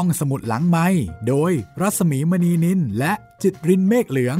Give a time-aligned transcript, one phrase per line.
[0.00, 0.86] ห้องสมุดหลังไม้
[1.28, 4.38] โดยรัสมีมณีนินและจิตรินเมฆเหลือง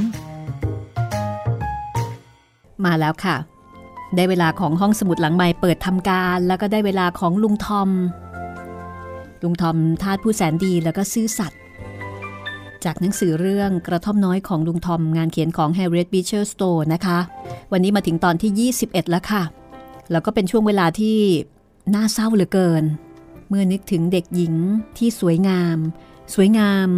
[2.85, 3.35] มาแล้วค่ะ
[4.15, 7.89] ได้เวลาของห้องสมุดหลังไม้เปิดทำการ แล้วก็ได้เวลาของลุงทอม
[9.43, 11.59] ลุงทอมทาสผู้แสนดีแล้วก็ซื่อสัตย์
[12.85, 17.19] จากหนังสือเรื่องกระท่อมน้อยของลุงทอมงานเขียนของ Harriet Beecher Stowe นะคะ
[17.71, 19.43] วันนี้มาถึงตอนที่ 21 แล้วค่ะ
[20.11, 21.17] แล้วก็เป็นช่วงเวลาที่
[21.95, 22.85] น่าเศร้าเหลือเกิน
[23.49, 24.53] เมื่อนึกถึงเด็กหญิง
[24.97, 25.77] ที่สวยงาม
[26.33, 26.89] สวยงาม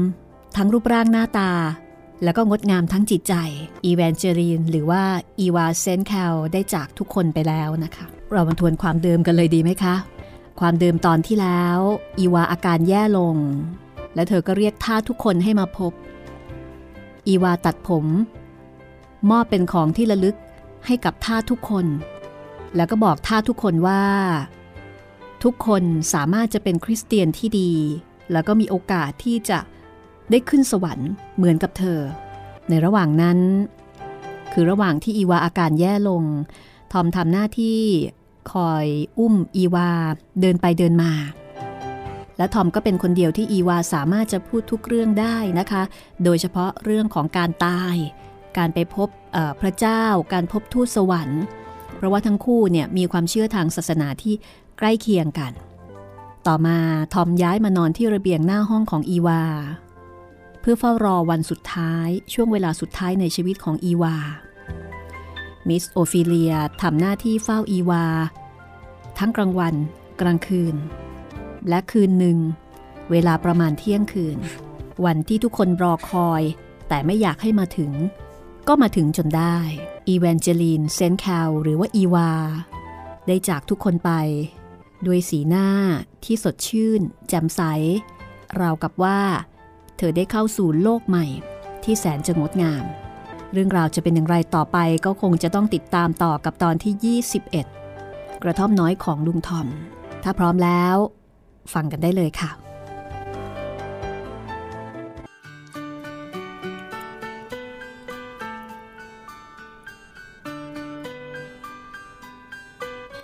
[0.55, 1.51] ทั้งรูปร่างหน้าตา
[2.23, 3.33] แล้วก็งดงามทั้งจิตใจ
[3.85, 5.03] อีแวนเจรีน หรือว่า
[5.39, 9.95] อีวาเซนแคลได้จากทุกคนไปแล้วนะคะ เรามาทวนความเดิมกันเลยดีไหมคะ
[10.59, 11.77] ความเดิมตอนที่แล้ว
[12.19, 13.35] อีวาอาการแย่ลง
[14.15, 15.93] และเธอก็เรียกท่าทุกคนให้มาพบ
[17.27, 18.05] อีวาตัดผม
[19.29, 20.35] มอบเป็นของที่ระลึก
[20.85, 21.85] ให้กับท่าทุกคน
[22.75, 24.01] แล้วก็บอกท่าทุกคนว่า
[25.43, 27.71] ทุกคนสามารถจะเป็นคริสเตียนที่ดี
[28.31, 29.59] แล้วก็มีโอกาสที่จะ
[30.31, 31.99] ได้ขึ้นสวรรค์เหมือนกับเธอ
[32.69, 33.39] ในระหว่างนั้น
[34.53, 36.23] คือระหว่างที่อีวาอาการแย่ลง
[36.93, 37.79] ทอมทำหน้าที่
[38.53, 38.85] คอย
[39.19, 39.89] อุ้มอีวา
[40.41, 41.13] เดินไปเดินมา
[42.37, 45.83] และทอมก็เป็นคนเดียวที่อีวาสามารถจะพูดทุกเรื่องได้นะคะ
[46.23, 47.95] โดยเฉพาะเรื่องของการตาย
[48.57, 49.09] การไปพบ
[49.61, 50.03] พระเจ้า
[50.33, 51.43] การพบทูตสวรรค์
[51.95, 54.35] เพราะว่าทั้งคู่เนี่ยมีความเชื่อทางศาสนาที่
[54.79, 55.53] ใกล้เคียงกัน
[56.47, 56.77] ต่อมา
[57.13, 59.43] ทอมย้ายมานอนที่ระเบียงหน้าห้องของอีวา
[60.59, 64.15] เพื่อเฝ้ารอวันสุดท้ายช่วงเวลาสุดท้ายในชีวิตของอีวา
[65.67, 68.05] มิสโอฟิเลียทำหน้าที่เฝ้าอีวา
[69.17, 69.75] ทั้งกลางวัน
[70.21, 70.75] กลางคืน
[71.69, 72.37] และคืนหนึ่ง
[73.11, 74.37] เวลาประมาณเที่ยงคืน
[75.05, 76.41] วันที่ทุกคนรอคอย
[76.89, 77.91] แต่ไม่อยากให้มาถึง
[78.67, 79.57] ก็มาถึงจนได้
[80.07, 82.31] อีแวนเจลีนเซนแคลหรือว่าอีวา
[83.27, 84.11] ได้จากทุกคนไป
[85.07, 85.67] ด้วยสีหน้า
[86.23, 87.61] ที่สดชื่น แจ่มใส
[88.61, 89.19] ราวกับว่า
[89.97, 91.25] เธอได้เข้าสู่โลกใหม่
[91.83, 92.83] ที่แสนจะงดงาม
[93.53, 97.19] เรื่องราวจะเป็นอย่างไรต่อไปก็คงจะต้องติดตามต่อกับตอนที่
[97.81, 99.67] 21 กระท่อมน้อยของลุงทอม
[100.23, 100.95] ถ้าพร้อมแล้ว
[101.73, 102.51] ฟังกันได้เลยค่ะ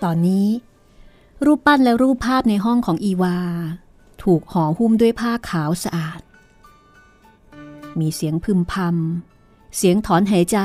[0.04, 0.46] ตอนนี้
[1.44, 3.38] รูปปั้นและรูปภาพในห้องของอีวา
[4.22, 6.20] ถูกห่อหุ้มด้วยผ้าขาวสะอาด
[7.98, 10.58] มีเสียงพึมพำ เสียงถอนหายใจ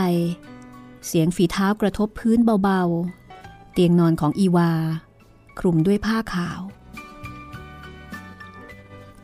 [1.07, 4.71] เสียงฝีเท้ากระทบพื้นเบาๆ เตียงนอนของอีวา
[5.59, 6.59] คลุมด้วยผ้าขาว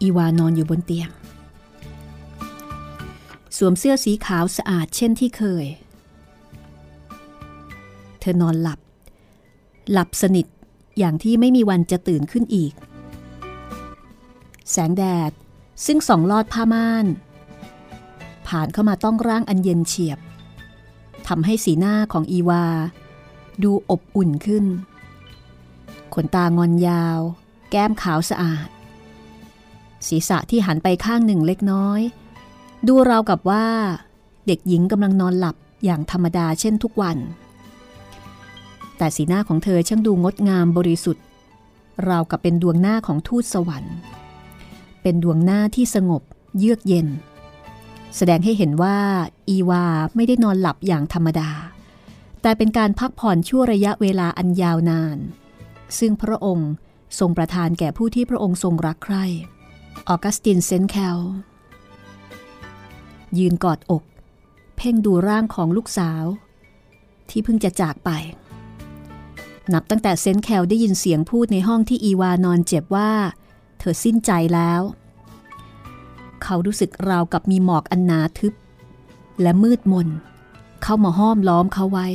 [0.01, 1.09] อีวานอนอยู่บนเตียง
[3.57, 5.65] สวมเสื้อสีขาวสะอาดเช่นที่เคย
[8.19, 8.79] เธอนอนหลับ
[9.91, 10.45] หลับสนิท
[10.97, 12.73] อย่างที่ไม่มีวันจะตื่นขึ้นอีก
[14.71, 15.31] แสงแดด
[15.85, 17.05] ซึ่งส่องลอดผ้าม่าน
[18.47, 20.19] ผ่านเข้ามาต้องร่างอันเย็นเฉียบ
[21.27, 22.65] ทำให้สีหน้าของอีวา
[23.63, 24.65] ดูอบอุ่นขึ้น
[26.13, 27.19] ขนตางอนยาว
[27.71, 28.67] แก้มขาวสะอาด
[30.07, 32.01] ศีรษะที่หันไปข้างหนึ่งเล็กน้อย
[32.87, 33.67] ดูราวกับว่า
[34.47, 35.55] เด็กหญิงกำลังนอนหลับ
[35.85, 37.17] อย่างธรรมดาเช่นทุกวัน
[38.97, 41.23] แต่สีหน้าของเธอช่างดูงดงามบริสุทธิ์
[42.09, 43.97] ราวกับเป็นดวงหน้าของทูตสวรรค์
[45.01, 46.21] เป็นดวงหน้าที่สงบ
[46.57, 47.07] เยือกเย็น
[48.15, 48.97] แสดงให้เห็นว่า
[49.49, 51.51] อีวาไม่ได้นอนหลับอย่างธรรมดา
[52.41, 55.17] แต่เป็นการพักผ่อนชั่วระยะเวลาอันยาวนาน
[55.99, 56.71] ซึ่งพระองค์
[57.19, 59.25] ทรงประทานแก่ผู้ที่พระองค์ทรงรักใคร่
[60.07, 61.17] ออกัสตินเซนแคล
[63.37, 64.03] ยืนกอดอก
[64.77, 66.23] เพ่งดูร่างของลูกสาว
[67.29, 68.09] ที่เพิ่งจะจากไป
[69.73, 73.11] นับตั้งแต่เซนแคลได้ยินเสียงพูดในห้องที่อีวานอนเจ็บว่า
[73.79, 74.81] เธอสิ้นใจแล้ว
[76.43, 78.53] เขารู้สึกราวกับมีหมอกอันหนาทึบ
[79.41, 80.07] และมืดมน
[80.83, 82.07] เข้ามาห้อมล้อมเขาไว้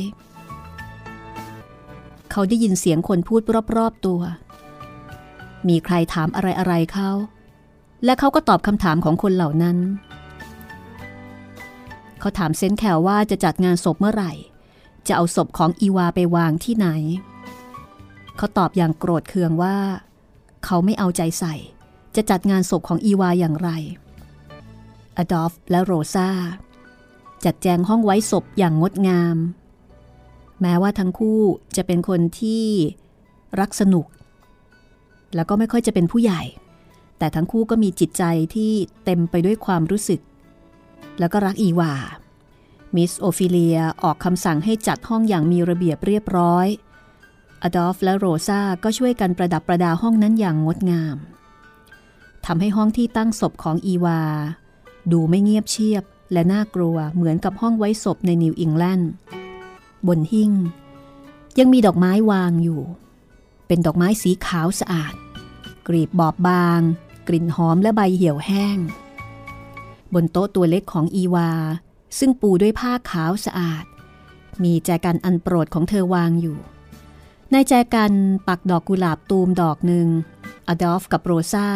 [2.31, 3.41] เขาได้ยินเสียงคนพูด
[3.77, 4.21] รอบๆตัว
[5.67, 7.09] มีใครถามอะไรๆเขา
[8.05, 9.77] และเขาก็ตอบคำถามของคนเหล่านั้น
[12.19, 14.31] เขาถามเซนแคลว่าจะจัดงานศพเมื่อไหร่
[15.07, 16.87] จะเอาศพของอีวาไปวางที่ไหน
[18.37, 19.77] เขาตอบอย่างโกรธเคืองว่า
[20.65, 21.55] เขาไม่เอาใจใส่
[22.15, 23.69] จะจัดงานศพของอีวาอย่างไร
[25.17, 26.29] อดอล์ฟและโรซา
[27.45, 29.37] จัดแจงห้องไว้ศพอย่างงดงาม
[30.61, 31.41] แม้ว่าทั้งคู่
[31.75, 32.65] จะเป็นคนที่
[33.59, 34.05] รักสนุก
[35.35, 36.41] แล้วก็ไม่ค่อยจะเป็นผู้ใหญ่
[37.17, 38.23] แต่ทั้งคู่ก็มีจิตใจ
[38.55, 38.71] ที่
[39.05, 40.21] เต็มไปด้วยความรู้สึก
[41.19, 41.93] แล้วก็รักอีวา
[42.95, 46.67] มิสโอฟิเลียออกคำสั่งให้จัดห้องอย่างมีระเบียบเรียบร้อย
[47.63, 51.17] อดอล์ฟและโรซาก็ช่วยกันประดับประดาห้องนั้นอย่างงดงาม
[52.45, 54.21] ทำให้ห้องที่ตั้งศพของอีวา
[55.11, 59.11] ดูไม่เงียบเชียบและน่ากลัวเหมือนกับห้องไว้ศพในนิวอิงแลนด์
[60.07, 60.51] บนหิ้ง
[61.59, 62.81] ยังมีดอกไม้วางอยู่
[63.67, 65.13] เป็นดอกไม้สีขาวสะอาด
[65.87, 66.81] กรีบบอบบาง
[67.27, 68.77] กลิ่นหอมและใบเหี่ยวแห้ง
[70.13, 71.51] บนโต๊ะตัวเล็กของอีวา
[72.19, 73.85] ซึ่งปูด้วยผ้าขาวสะอาด
[74.63, 76.57] มีแจกันอันโปรดของเธอวางอยู่
[77.55, 78.13] ในแจกัน
[78.47, 80.07] ปักดอกกุหลาบตูมดอกหนึ่ง
[80.67, 81.67] อดอล์ฟกับโรซา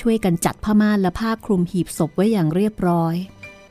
[0.00, 3.14] ช่วยกันจัดผ้าม่านและผ้าคลุมหีบศพไว้อย่างเรียบร้อย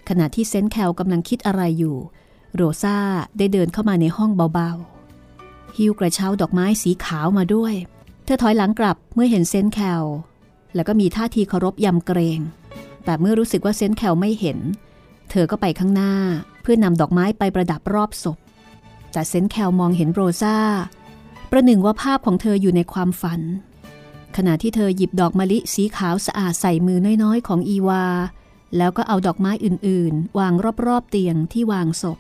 [0.10, 1.98] ขณะที่เซนแคลกำลังคิดอะไรอยู่
[2.56, 2.98] โรซา
[3.38, 7.74] ได้เดินเข้ามาในห้องเบาๆหิ้วกระเช้าดอกไม้สีขาวมาด้วย
[8.26, 10.04] เธอถอยหลังกลับเมื่อเห็นเซนแคล
[10.76, 12.40] แล้วก็มีท่าทีเคารพยำเกรง
[13.06, 14.58] แต่เมื่อรู้สึกว่าเซนแคลไม่เห็น
[15.30, 16.14] เธอก็ไปข้างหน้า
[16.62, 18.38] เพื่อนำดอกไม้ไปประดับรอบศพ
[19.12, 20.58] แต่เซนแคลมองเห็นโรซา
[21.52, 23.42] ประหนึ่งว่าภาพของเธออยู่ในความฝัน
[24.36, 28.06] ขณะที่เธอหยิบดอกมะลิสีขาวสะอาดใส่มือน้อยๆ ของอีวา
[28.78, 30.54] แล้วก็เอาดอกไม้อื่นๆ วาง
[30.88, 32.18] รอบๆเตียงที่วางศพ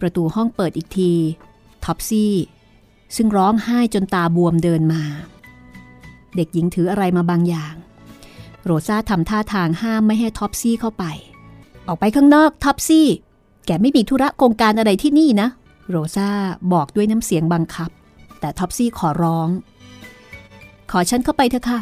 [0.00, 1.12] ประตูห้องเปิดอีกที
[1.84, 2.34] ท็อปซี่
[3.16, 5.02] ซึ่งร้องไห้จนตาบวมเดินมา
[6.36, 7.74] เด็กหญิงถืออะไรมาบางอย่าง
[8.64, 11.04] โรซาทำท่าทางห้ามไม่ให้ท็อปซี่เข้าไป
[11.86, 13.06] ออกไปข้างนอกท็อปซี่
[13.66, 15.48] แกไม่มีธุระโครงการอะไรที่นี่นะ
[15.88, 16.28] โรซา
[16.72, 17.90] บอกด้วยน้ำเสียงบังคับ
[18.42, 19.48] แต่ท็อปซี่ขอร้อง
[20.90, 21.78] ขอฉันเข้าไปเถอะค่ะ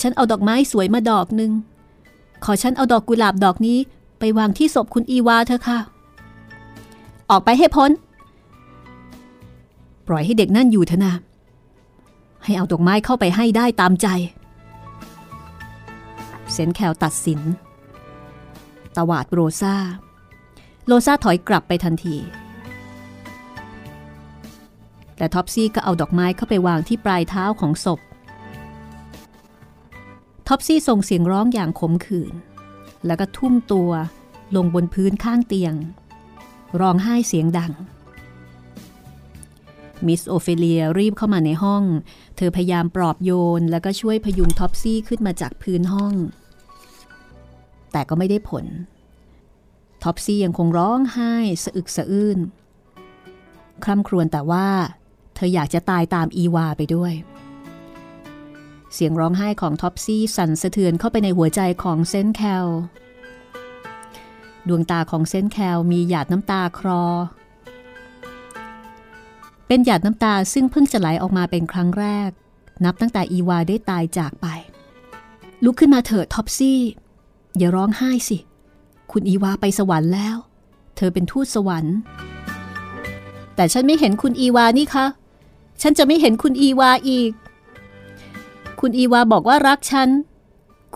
[0.00, 1.52] ฉันเอาดอกไม้สวยมาดอกหนึ่ง
[2.44, 3.78] ขอฉันเอาดอกกุหลาบดอกนี้
[4.18, 5.78] ไปวางที่ศพคุณอีวาเถอะค่ะ
[7.30, 7.90] ออกไปให้พ้น
[10.06, 11.14] ปล่อยให้เด็กนั่นอยู่เถอะนะ
[12.44, 14.06] ให้เอาดอกไม้เข้าไปให้ได้ตามใจ
[16.52, 17.40] เซนแคลตัดสิน
[18.96, 19.74] ตวาดโรซา
[20.86, 22.16] โรซาถอยกลับไปทันที
[25.16, 28.00] แต่ท็อปซี่ก็เอาดอกไม้เข้าไปวางที่ปลายเท้าของศพ
[30.48, 32.34] ท็อปซี่ส่งเสียงร้องอย่างขมขื่น
[33.06, 33.90] แล้วก็ทุ่มตัว
[34.56, 35.74] ลงบนพื้นข้างเตียง
[36.80, 37.72] ร้องไห้เสียงดัง
[40.06, 41.82] มิสโอฟิเลียรีบเข้ามาในห้อง
[42.36, 46.14] เธอพยายามปลอบโยน แล้วก็ช่วยพยุงท็อปซี่ขึ้นมาจากพื้นห้อง
[47.92, 48.66] แต่ก็ไม่ได้ผล
[50.02, 51.34] ท็อปซี่ยังคงร้องไห้
[51.64, 52.38] สะอึกสะอื้น
[53.84, 54.68] คร่ำครวญแต่ว่า
[55.44, 57.12] ออยากจะตายตามอีวาไปด้วย
[58.94, 62.66] เสียงร้องไห้ของท็อปซี่สั่นสะเทือนเข้าไปในหัวใจของเซนแคล
[64.68, 67.04] ดวงตาของเซนแคลมีหยาดน้ำตาคลอ
[69.66, 72.30] เป็นหยาดน้ำตาซึ่งเพิ่งจะไหลออกมาเป็นครั้งแรก
[72.84, 74.46] นับตั้งแต่อีวาได้ตายจากไป
[75.64, 76.80] ลุกขึ้นมาเถิดท็อปซี่
[77.58, 78.36] อย่าร้องไห้สิ
[79.12, 80.36] คุณอีวาไปสวรรค์แล้ว
[80.96, 81.96] เธอเป็นทูตสวรรค์
[83.56, 85.06] แต่ฉันไม่เห็นคุณอีวานี่คะ
[85.82, 87.32] ฉันจะไม่เห็นคุณอีวาอีก
[88.80, 90.08] คุณอีวาบอกว่ารักฉัน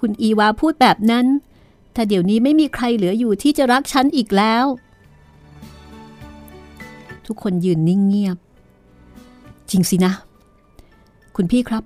[0.01, 1.27] คุณอีวาพูดแบบนั้น
[1.95, 4.65] ถ้าเดี๋ยวนี้ไม่มีใครเหลืออยู่ที่จะรักฉันอีกแล้ว
[7.27, 8.37] ทุกคนยืนนิ่งเงียบ
[9.71, 10.13] จริงสินะ
[11.37, 11.85] คุณพี่ครับ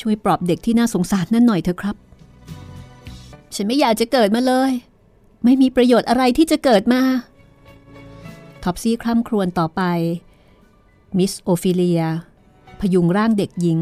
[0.00, 1.96] ช่วยปลอบเด็กที่น่าสงสารนั่นหน่อยเถอะครับ
[3.54, 4.72] ฉันไม่อยากจะเกิดมาเลย
[5.44, 7.02] ไม่มีประโยชน์อะไรที่จะเกิดมา
[8.62, 9.82] ท็อปซี่คร่ำครวญต่อไป
[11.18, 12.02] มิสโอฟิเลีย
[12.80, 13.80] พยุงร่างเด็กหญิง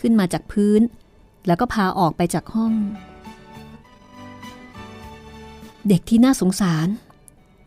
[0.00, 0.80] ขึ้นมาจากพื้น
[1.46, 2.72] แล้วก็พาออกไปจากห้อง
[5.88, 6.88] เด็กที่น่าสงสาร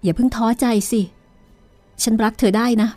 [0.04, 1.02] อย่าเพิ่งท้อใจสิ
[2.04, 2.90] ฉันรักเธอได้นะ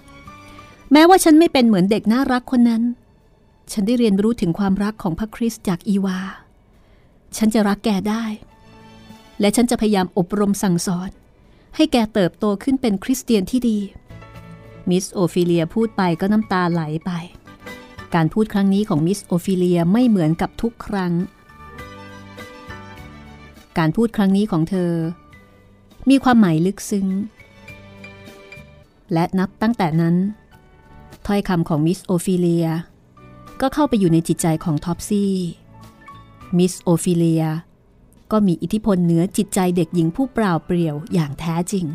[0.92, 2.83] แม้ว่าฉันไม่เป็นเหมือนเด็กน่ารักคนนั้น
[3.73, 6.19] ฉันได้เรียนรู้ถึงความรักของพระคริสต์จากอีวา
[7.37, 8.25] ฉันจะรักแกได้
[9.40, 11.11] และฉันจะพยายามอบรมสั่งสอน
[11.76, 13.78] ให้แกเติบโตขึ้นเป็นคริสเตียนที่ดี
[14.90, 17.11] มิสโอฟิเลียพูดไปก็น้ำตาไหลไป
[18.14, 21.12] การพูดครั้งนี้ของมิสโอฟิเลียไม่เหมือนกับทุกครั้ง
[23.78, 24.93] การพูดครั้งนี้ของเธอ
[26.11, 27.07] มีความหมายลึกซึ้ง
[29.12, 30.16] และนับตั้งแต่นั้น
[31.26, 32.66] ถ้อยคำของมิสโอฟิเลีย
[33.61, 35.33] ก็เข้าไปอยู่ในจิตใจของท็อปซี่
[36.59, 37.45] มิสโอฟิเลีย
[38.33, 41.87] ก็มีอิทธิพลเหนือจิตใจเด็กหญิงผู้เปล่าเปลี่ยวอย่างแท้จริง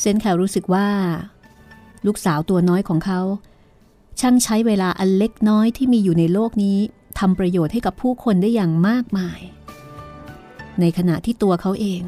[0.00, 0.88] เซนแคลรู้สึกว่า
[2.06, 3.20] ลูกสาวตัวน้อยของเขา
[4.20, 6.78] ช่างใช้เวลาอันเล็กน้อยที่มีอยู่ในโลกนี้
[7.18, 9.40] ทำประโยชน์ให้กับผู้คนได้อย่างมากมาย
[10.80, 12.02] ในขณะที่ตัวเขาเอง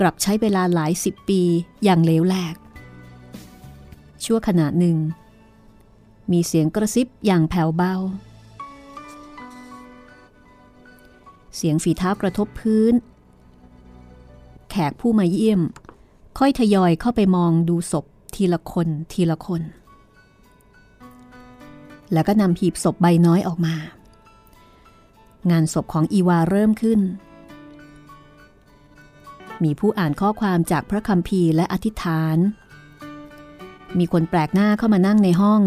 [0.00, 1.42] กลับใช้เวลาหลายสิบปี
[1.84, 2.56] อย่างเลวแหลก
[4.24, 4.96] ชั่วขณะหนึ่ง
[6.32, 7.94] มีเสียงกระซิบอย่างแผ่วเบา
[11.56, 12.94] เสียงฝีเท้ากระทบพื้น
[14.70, 15.60] แขกผู้มาเยี่ยม
[16.38, 18.06] ค่อยทยอยเข้าไปมองดูศพ
[18.40, 19.62] ทีละคนทีละคน
[22.12, 23.74] แล้วก็นำหีบศพใบน้อยออกมา
[25.50, 27.00] งานศพของอีวาเริ่มขึ้น
[29.64, 32.36] มีผู้อ่านข้อความจากพระคัมภีร์และอธิษฐาน
[33.98, 35.62] มีคนแปลกหน้าเข้ามานั่งในห้อง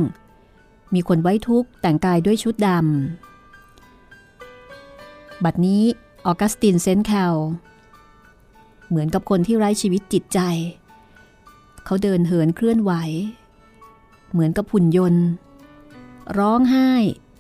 [0.93, 5.83] มีคนไว้ทุกข์แต่งกายด้วยชุดดำ บัดนี้
[6.25, 7.35] ออกัสตินเซนแคล
[8.89, 10.39] เหมือนกับคนที่ไร้ชีวิตจิตใจ
[10.82, 12.91] เเขาเดินเหินเคลื่อนไหว
[14.31, 15.25] เหมือนกับหุ่นยนต์
[16.37, 16.89] ร้องไห้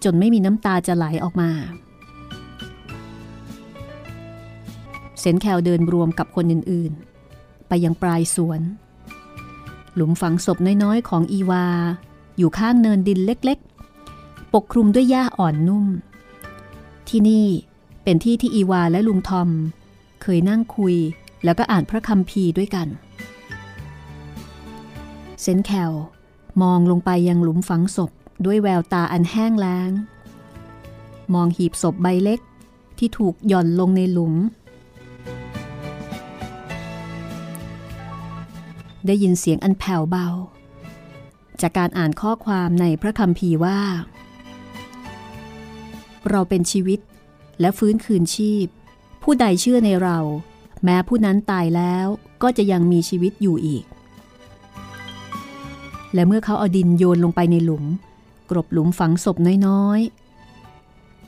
[0.03, 1.51] จนไม่มีน้ำตาจะไหลออกมา
[5.19, 8.61] เซนแคลเดินรวมกับคนอื่นๆ ไปยังปลายสวน
[9.95, 11.65] หลุมฝังศพน้อยๆ ของอีวา
[12.37, 15.85] อยู่ข้างเนินดินเล็กๆ ปกคลุมด้วยหญ้าอ่อนนุ่ม
[17.09, 17.47] ที่นี่
[18.03, 19.49] เป็นที่ที่อีวาและลุงทอม
[20.21, 20.95] เคยนั่งคุย
[21.43, 22.87] แล้วก็อ่านพระคัมภีร์ด้วยกัน
[25.43, 25.93] เซนแคล
[26.61, 28.11] มองลงไปยังหลุมฝังศพ
[28.45, 29.91] ด้วยแววตาอันแห้งแล้ง
[31.33, 32.39] มองหีบศพใบเล็ก
[32.97, 34.33] ที่ถูกหย่อนลงในหลุม
[39.05, 40.27] ได้ยินเสียงอันแผ่วเบา
[41.61, 43.79] จากการอ่านข้อความในพระคัมภีร์ว่า
[46.29, 46.99] เราเป็นชีวิต
[47.59, 48.65] และฟื้นคืนชีพ
[49.23, 50.19] ผู้ใดเชื่อในเรา
[50.83, 52.07] แม้ผู้นั้นตายแล้ว
[52.43, 53.83] ก็จะยังมีชีวิตอยู่อีก
[56.13, 57.83] และเมื่อเขาเอาดินโยนลงไปในหลุม
[58.49, 59.99] กรบหลุมฝังศพน้อย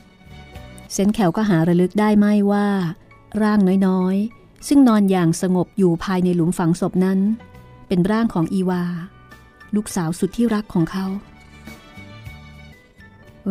[0.02, 2.66] ๆ เซนแขวก็หาระลึกได้ไหมว่า
[3.42, 7.18] ร่างน้อยๆ ซึ่งนอนอย่างสงบอยู่ภายในหลุมฝังศพนั้น
[7.88, 8.82] เป็นร่างของอีวา
[9.74, 11.06] ลูกสาวสุดที่รักของเขา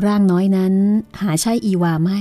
[0.06, 0.74] ร่างน้อยนั้น
[1.22, 2.20] หาใช่อีวาไม่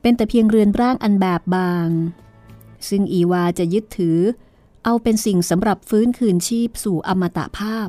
[0.00, 1.88] เป็นแต่เพียงเรือนร่างอันแบบบาง
[2.88, 4.18] ซึ่งอีวาจะยึดถือ
[4.84, 7.88] เอาเป็นสิ่งสำหรับฟื้นคืนชีพสู่อมตะภาพ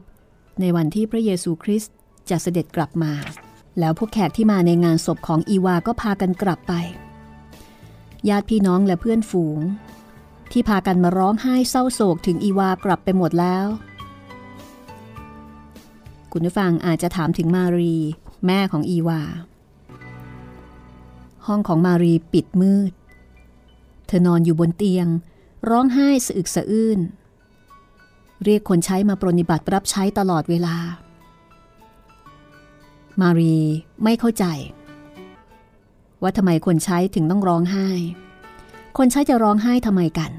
[0.59, 1.93] ในวันที่พระเยซูคริสต์
[2.29, 3.13] จะเสด็จกลับมา
[3.79, 6.73] แล้วพวกแขกที่มาในงานศพของอีวาก็พากันกลับไป
[8.29, 9.59] ญาติพี่น้องและเพื่อนฝูง
[10.51, 13.65] ที่พากันมาร้องไห้เศร้าโศกถึงอีวากลับไปหมดแล้ว
[16.31, 17.95] คุณผู้ฟังอาจจะถามถึงมารี
[18.45, 19.21] แม่ของอีวา
[21.47, 22.91] ห้องของมารีปิดมืด
[24.07, 25.07] เธอนอนอยู่บนเตียง
[25.71, 26.99] ร้องไห้สะอึกสะอื้น
[28.43, 30.75] เรียกคนใช้มาปรนิบัติรับใช้ตลอดเวลา
[33.21, 33.57] มารี
[34.03, 34.45] ไม่เข้าใจ
[36.21, 37.87] ว่าทำไมคนใช้ถึงต้องร้องไห้
[38.97, 40.31] คนใช้จะร้องไห้ทำไมกัน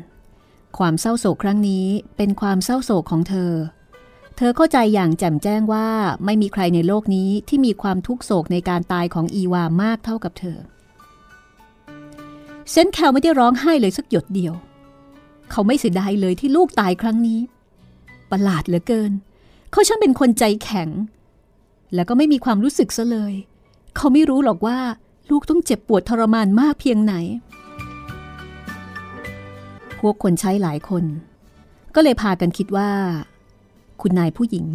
[0.78, 3.52] ความเศร้าโศกครั้งนี้เป็นความเศร้าโศกของเธอ
[4.36, 5.88] เธอเข้าใจอย่างแจ่มแจ้งว่า
[6.24, 10.58] ไม่มีใครในโลกนี้ที่มีความทุกโศกในการตายของอีวามากเท่ากับเธอ
[12.70, 17.40] เซนแคลไม่ได้ร้องไห้เลยสักหยดเดียวเเขาไม่เสียดายเลยที่ลูกตายครั้งนี้
[18.30, 19.12] ประหลาดเหลือเกิน
[19.70, 20.88] เขาช่างเป็นคนใจแข็ง
[21.94, 23.34] แล้วก็ไม่มีความรู้สึกซะเลย
[23.96, 24.78] เขาไม่รู้หรอกว่า
[25.30, 27.14] ลูกต้องเจ็บปวดทรมานมากเพียงไหน
[29.98, 31.04] พวกคนใช้หลายคน
[31.94, 32.90] ก็เลยพากันคิดว่า
[34.00, 34.66] คุณนายผู้หญิง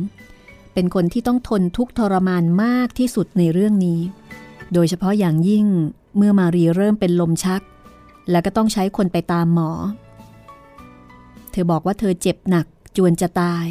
[0.74, 4.00] เป็นคนที่ต้องทนทุกทรมานมากที่สุดในเรื่องนี้
[4.74, 5.66] โดยเฉพาะอย่างยิ่ง
[6.18, 7.62] เมื่อมารีเริ่มเป็นลมชัก
[8.32, 9.72] แล้วก็ต้องใช้คนไปตามหมอ
[11.62, 12.66] อบอกว่าเธอเจ็บหนัก
[12.98, 13.68] จวนจะตาย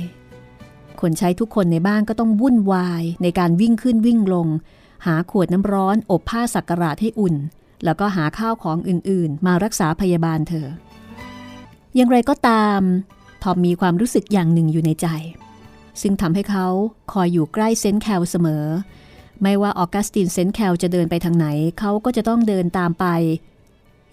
[1.00, 4.49] คนใช้ทุกคนในบ้านก็ต้องวุ่นวายในการวิ่งขึ้นวิ่งลง
[5.07, 7.35] หาขวดน้ำร้อน อบผ้าสักการะให้อุ่น
[7.85, 10.66] แล้วก็หาข้าวของอื่นๆ มารักษาพยาบาลเธอ
[11.95, 12.80] อย่างไรก็ตาม
[13.42, 15.07] ทอมมีความรู้สึกอย่างหนึ่งอยู่ในใจ
[16.00, 16.66] ซึ่งทำให้เขา
[17.12, 18.64] คอยอยู่ใกล้เซนต์แคลเสมอ
[19.42, 21.47] ไม่ว่าออกัสตินเซนต์แคลจะเดินไปทางไหน
[21.78, 23.07] เขาก็จะต้องเดินตามไป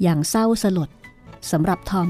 [0.02, 0.90] อย่างเศร้าสลด
[1.52, 2.10] สำหรับทอม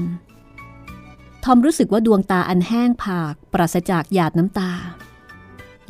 [1.48, 4.72] ทอมรู้สึกว่าดวงตาอันแห้งผาก ปราศจากหยาดน้ำตา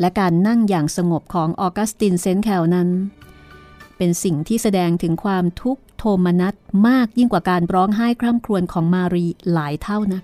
[0.01, 2.89] และการนั่งอย่างสงบของออกัสตินเซนแคลนั้น
[3.97, 6.55] เป็นสิ่งที่แสดงถึงความทุกข์โทมนัส
[6.89, 10.23] มากยิ่งกว่าการร้องไห้คร่ำครวญของมารีหลายเท่านัก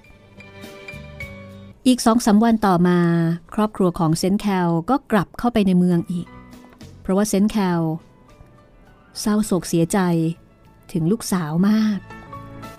[1.87, 2.99] อีกสองสาวันต่อมา
[3.55, 6.27] ครอบครัวของเซนแคลก็กลับเข้าไปในเมืองอีก
[7.01, 7.81] เพราะว่าเซนแคล
[9.21, 9.99] เศร้าโศกเสียใจ
[10.93, 11.99] ถึงลูกสาวมาก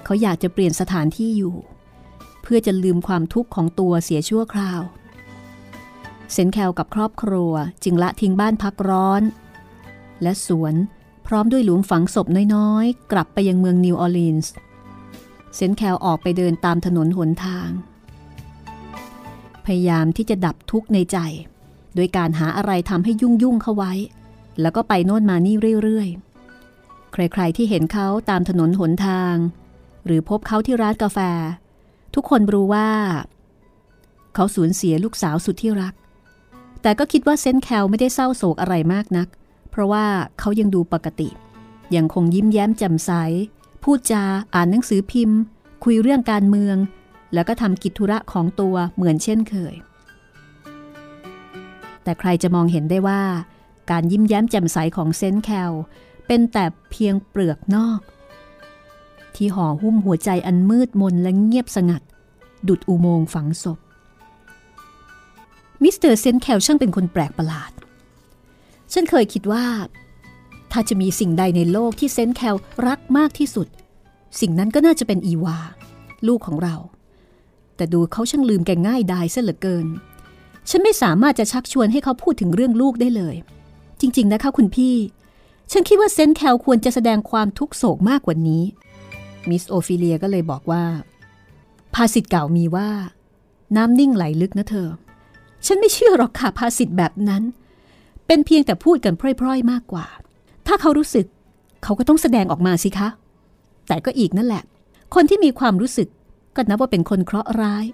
[0.03, 1.55] เขาอยากจะเปลี่ยนสถานที่อยู่
[2.43, 4.81] เพื่อจะลืมความทุกข์ของตัวเสียชั่วคราว
[6.31, 7.51] เซนแคลกับครอบครัว
[7.83, 9.21] จึงละทิ้งบ้านพักร้อน
[10.21, 10.73] และสวน
[11.27, 14.51] พร้อมด้วยหลุมฝังศพน้อยๆ กลับไปยังเมืองนิวออร์ลีนส์
[15.55, 17.69] เซนแคลออกไปเดินตามถนนหนทาง
[19.65, 21.17] พยายามที่จะดับทุกข์ในใจ
[21.95, 23.93] โดยการหาอะไรทำให้ยุ่งยุ่งเข้าไว้
[24.61, 29.35] แล้วก็ไปโน่นมานี่เรื่อยๆ ใครๆที่เห็นเขาตามถนนหนทาง
[30.05, 31.19] หรือพบเขาที่ร้านกาแฟ
[32.15, 32.89] ทุกคนรู้ว่า
[34.33, 35.93] เขาสูญเสียลูกสาวสุดที่รัก
[36.81, 39.27] แต่ก็คิดว่าเซนแคลไม่ได้เศร้าโศกอะไรมากนัก
[39.69, 40.05] เพราะว่า
[40.39, 41.29] เขายังดูปกติ
[41.95, 43.11] ยังคงยิ้มแย้มแจ่มใส
[43.83, 45.39] พูดจา อ่านหนังสือพิมพ์
[45.83, 46.77] คุยเรื่องการเมือง
[47.33, 49.75] แล้วก็ทำกิจธุระของตัวเหมือนเช่นเคย
[52.03, 53.21] แต่ใครจะมองเห็นได้ว่า
[53.91, 55.71] การยิ้มแย้มแจ่มใสของเซนแคล
[56.27, 57.99] เป็นแต่เพียงเปลือกนอก
[59.35, 62.01] ที่ห่อหุ้มหัวใจอันมืดมนและเงียบสงัด
[62.67, 63.79] ดุจอุโมงค์ฝังศพ
[65.83, 67.71] มิสเตอร์เซนแคลช่างเป็นคนแปลกประหลาด
[68.93, 69.65] ฉันเคยคิดว่า
[70.71, 72.55] ถ้าจะมีสิ่งใดในโลกที่เซนแคล
[72.87, 73.67] รักมากที่สุด
[74.39, 75.57] สิ่งนั้นก็น่าจะเป็นอีวา
[76.27, 76.75] ลูกของเรา
[77.75, 79.87] แต่ดูเขาช่างลืมแกง่ายดายเสียเหลือเกิน
[80.69, 83.35] ฉันไม่สามารถจะชักชวนให้เขาพูดถึงเรื่องลูกได้เลย
[83.99, 84.95] จริง ๆ นะคะคุณพี่
[85.71, 88.63] ฉันคิดว่าเซนแคลควรจะแสดงความทุกข์โศกมากกว่านี้
[89.49, 90.83] มิสโอฟิเลียก็เลยบอกว่า
[91.93, 92.89] ภาษิตเก่ามีว่า
[93.75, 94.89] น้ำนิ่งไหลลึกนะเธอ
[95.65, 97.43] ฉันไม่เชื่อหรอกค่ะภาษิตแบบนั้น
[98.27, 100.05] เป็นเพียงแต่พูดกันพร่อยๆมากกว่า
[100.67, 101.25] ถ้าเขารู้สึก
[101.83, 103.09] เขาก็ต้องแสดงออกมาสิคะ
[103.87, 104.63] แต่ก็อีกนั่นแหละ
[105.15, 106.07] คนที่มีความรู้สึก
[106.55, 107.85] ก็นับว่าเป็นคนเคราะห์ร้าย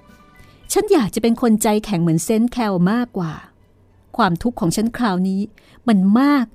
[0.74, 3.34] ฉันอยากจะเป็นคนใจแข็งเหมือนเซนต์แคลมากกว่า
[4.18, 5.42] ความทุกข์ของฉันคราวนี้
[5.88, 6.46] มันมาก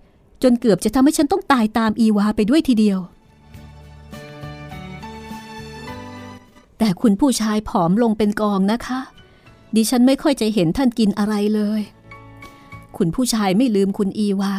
[0.43, 2.99] จนเกือบจะทำให้ฉันต้องตายตามอีวาไปด้วยทีเดียว
[6.78, 9.00] แต่คุณผู้ชายผอมลงเป็นกองนะคะ
[9.75, 11.83] ดิฉันไม่ค่อยจะเห็นท่านกินอะไรเลย
[12.97, 14.54] คุณผู้ชายไม่ลืมคุณอีวา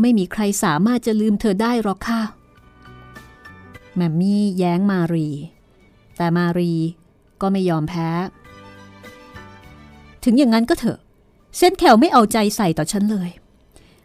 [0.00, 2.22] ไม่มีใครสามารถจะลืมเธอได้หรอกค่ะ
[3.96, 5.28] แมมมี่แย้งมารี
[6.16, 6.72] แต่มารี
[7.40, 8.08] ก็ไม่ยอมแพ้
[10.24, 10.98] ถึงอย่างนั้นก็เถอะ
[11.58, 13.30] เส้นแขวไม่เอาใจใส่ต่อฉันเลย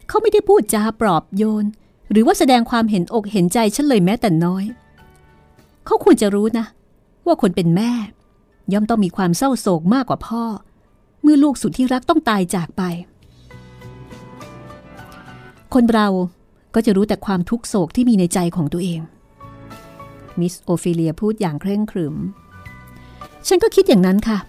[0.08, 1.66] เขาไม่ได้พูดจาปลอบโยน
[2.12, 4.66] หรือว่าแสดงความเห็นอกเห็นใจฉันเลยแม้แต่น้อย
[5.86, 6.66] เขาควรจะรู้นะ
[7.26, 7.92] ว่าคนเป็นแม่
[8.74, 10.44] ย่อมต้องมีความเศร้าโศกมากกว่าพ่อ
[11.22, 12.82] เมื่อลูกสุดที่รักต้องตายจากไป
[15.74, 16.08] คนเรา
[16.76, 19.02] ก็จะรู้แต่ความทุกโศกที่มีในใจของตัวเอง
[20.40, 22.16] มิสโอฟิเลียพูดอย่างเคร่งครึม
[23.48, 24.40] ฉันก็คิดอย่างนั้นค่ะ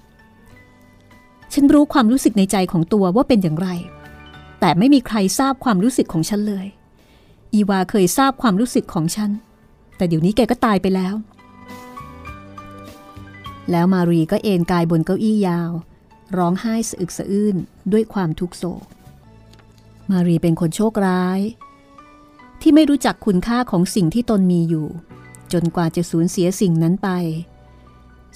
[1.52, 3.68] ฉันรู้ความรู้สึกในใจของตัวว่าเป็นอย่างไร
[4.60, 6.66] แต่ไม่มีใครทราบความรู้สึกของฉันเลย
[7.54, 9.30] อีวาเคยทราบความรู้สึกของฉัน
[9.96, 11.14] แต่เดี๋ยวนี้แกก็ตายไปแล้ว
[13.70, 15.70] แล้วมารีก็เอนกายบนเก้าอี้ยาว
[16.36, 17.56] ร้องไห้สะอึกสะอื้น
[17.92, 18.84] ด้วยความทุกโศก
[20.10, 21.40] มารีเป็นคนโชคร้าย
[22.60, 24.86] ที่ไม่รู้จักคุณค่าของสิ่งที่ตนมีอยู่
[25.52, 27.08] จนกว่าจะสูญเสียสิ่งนั้นไป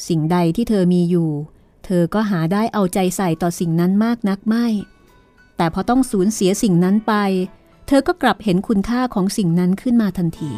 [0.08, 1.30] สิ่งใดที่เธอมีอยู่
[1.84, 4.66] เธอก็หาได้เอาใจใส่ต่อสิ่งนั้นมากนักไม่
[5.56, 7.14] แต่พอต้องสูญเสียสิ่งนั้นไป
[7.86, 10.52] เธอก็กลับเห็นคุณค่าของสิ่งนั้นขึ้นมาทันที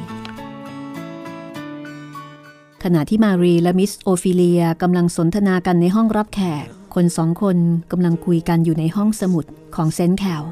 [2.84, 6.64] ขณะที่มารีและมิสโอฟิเลียกำลังสนทนากันในห้องรับแขก
[6.94, 7.56] คนสองคน
[7.90, 10.42] กำลังคุยกันอยู่ในห้องสมุดของเซนแคล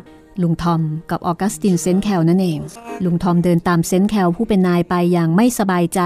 [0.43, 2.61] ลุงทอมกับออกัสตินเซนแคลนั่นเอง
[3.05, 6.01] ลุงทอมเดินตามเซนแคลผู้เป็นนายไปอย่างไม่สบายใจ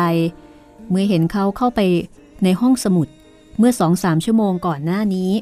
[0.91, 1.81] เมื่อเห็นเขาเข้าไป
[2.45, 3.09] ในห้องสมุด
[3.59, 5.33] เมื่อสองสามชั่วโมงก่อนหน้านี้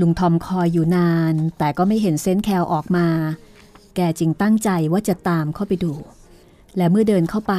[0.00, 3.06] ลุงทอมคอยอยู่นาน แต่ก็ไม่เห็นเซนแคลออกมา
[3.96, 5.92] แกจึงตั้งใจว่าจะตามเข้าไปดู
[6.76, 7.54] และเมื่อเดินเข้าไป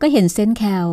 [0.00, 0.88] ก็เห็นเซนแคล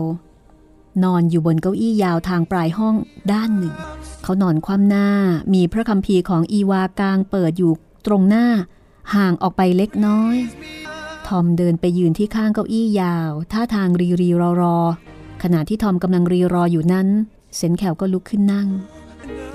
[1.04, 2.96] นอนอยู่บนเก้าอี้ยาวทางปลายห้อง
[3.32, 3.76] ด้านหนึ่ง
[4.24, 5.08] เขานอนคว่ำหน้า
[5.54, 7.74] มีพระคัมภีร์ของอีวากางเปิดอยู่
[8.06, 8.46] ตรงหน้า
[9.16, 10.36] ห่างออกไปเล็กน้อย
[11.28, 14.78] ทอมเดินไปยืนที่ข้างเก้าอี้ยาว ท่าทางรีรีรอรอ
[15.44, 17.08] ขณะที่ทอมกำลังรีรออยู่นั้น
[17.56, 18.68] เซนแขวก็ลุกขึ้นนั่ง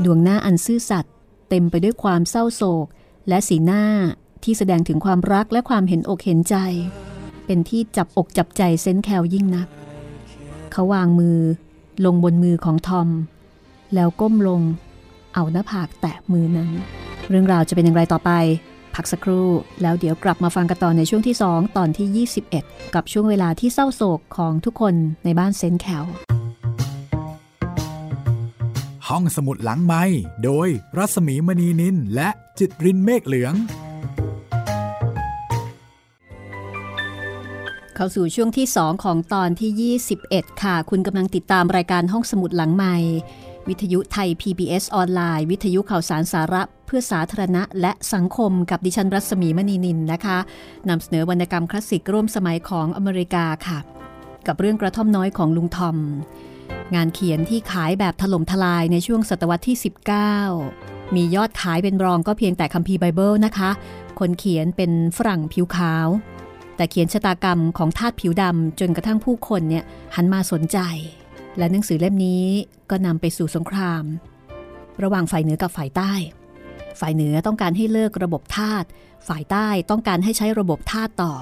[0.05, 1.13] ดวงหน้าอันซื่อสัตย์
[1.49, 2.87] เต็มไปด้วยความเศร้าโศก
[3.29, 3.85] และสีหน้า
[4.45, 6.57] ที่แสดงถึงความรักและความเห็นอกเห็นใจ
[7.47, 9.69] เป็นที่จับอกจับใจเซนแคลยิ่งนัก
[10.79, 11.39] เขาวางมือ
[12.05, 13.09] ลงบนมือของทอม
[13.95, 14.61] แล้วก้มลง
[15.35, 16.71] เอาหน้าผากแตะมือนั้น
[17.29, 18.31] เรื่องราวจะเป็นอย่างไรต่อไป
[18.95, 19.49] พักสักครู่
[19.83, 26.05] แล้วเดี๋ยวกลับมาฟังกันต่อในช่วงที่ 2 ตอนที่ 21 กับช่วงเวลาที่เศร้าโศกของทุกคนในบ้านเซนแคล
[29.09, 30.03] ห้องสมุดหลังไม้
[30.45, 33.55] โดยรัสมีมณีนินและจิตรินเมฆเหลือง
[38.01, 42.97] เข้าสู่ช่วงที่ 2 ของตอนที่ 21 ค่ะ คุณกำลังติดตามรายการห้องสมุดหลังใหม่
[43.69, 50.39] วิทยุไทย PBS ออนไลน์ วิทยุข่าวสารสาระ เพื่อสาธารณะ และสังคมกับดิฉันรัศมีมณีนินนะคะ
[50.89, 53.79] นำเสนอวรรณกรรมคลาสสิกร่วมสมัยของอเมริกาค่ะ
[54.47, 55.97] กับเรื่องกระท่อมน้อยของลุงทอม
[56.95, 59.77] งานเขียนที่ขายแบบถล่มทลายในช่วงศตวรรษที่
[60.45, 63.71] 19 มียอดขายเป็นรองก็เพียงแต่คัมภีร์ไบเบิลนะคะ
[64.19, 66.09] คนเขียนเป็นฝรั่งผิวขาว
[66.79, 69.85] แต่เขียนชะตากรรมของทาสผิวดำจนกระทั่งผู้คนเนี่ย
[70.17, 70.79] หันมาสนใจ
[71.59, 72.45] และหนังสือเล่มนี้
[72.91, 74.05] ก็นำไปสู่สงคราม
[75.03, 76.13] ระหว่างฝ่ายเหนือกับฝ่ายใต้
[77.01, 78.85] ฝ่ายเหนือต้องการให้เลิกระบบทาส
[79.29, 81.35] ฝ่ายใต้ต้องการให้ใช้ระบบท่าต่อ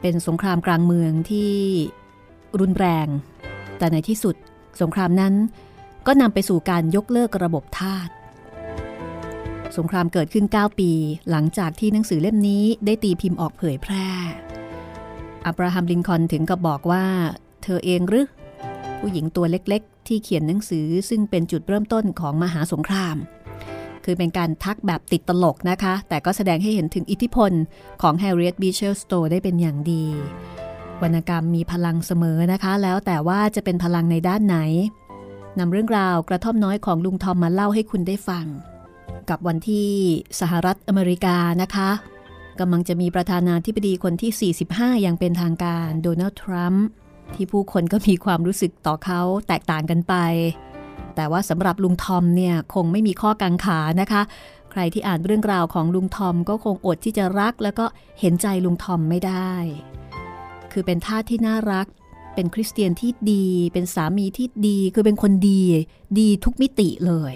[0.00, 1.52] เป็นสงครามกลางเมืองที่
[2.60, 3.06] รุนแรง
[3.78, 4.34] แต่ในที่สุด
[4.80, 5.34] สงครามนั้น
[6.06, 8.08] ก็นำไปสู่การยกเลิกระบบทาส
[9.76, 10.90] สงครามเกิดขึ้น 9 ปี
[11.30, 14.06] หลังจากที่หนังสือเล่มนี้ได้ตีพิมพ์ออกเผยแพร่
[15.46, 17.04] อับราฮัมลินคอนถึงกับบอกว่า
[17.62, 18.26] เธอเองหรือ
[18.98, 23.16] ผู้หญิงตัวเล็กๆ ที่เขียนหนังสือซึ่งเป็นจุดเริ่มต้นของมหาสงคราม
[24.04, 27.52] คือเป็นการทักแบบติดตลกนะคะ แต่ก็แสดงให้เห็นถึงอิทธิพล
[28.02, 30.04] ของแฮร์ริเอตบีเชลสโตได้เป็นอย่างดี
[31.02, 34.58] วรรณกรรมมีพลังเสมอนะคะ แล้วแต่ว่าจะเป็นพลังในด้านไหน
[35.58, 38.46] นำเรื่องราวกระท่อมน้อยของลุงทอมมาเล่าให้คุณได้ฟัง
[39.30, 39.90] กับวันที่
[40.40, 41.90] สหรัฐอเมริกานะคะ
[42.60, 46.86] กำลังจะมีประธานาธิบดีคนที่ 45 อย่างเป็นทางการโดนัลด์ทรัมป์
[47.34, 50.14] ที่ผู้คนก็มีความรู้สึกต่อเขาแตกต่างกันไป
[51.14, 54.22] แต่ว่าสำหรับลุงทอมเนี่ยคงไม่มีข้อกังขานะคะ
[54.70, 57.86] ใครที่อ่านเรื่องราวของลุงทอมก็คงอดที่จะรัก แล้วก็
[58.20, 59.52] เห็นใจลุงทอมไม่ได้
[60.72, 61.86] คือเป็นท่าที่น่ารัก
[62.34, 65.62] เป็นคริสเตียนที่ดี เป็นสามีที่ดี คือเป็นคนดี
[66.18, 67.34] ดีทุกมิติเลย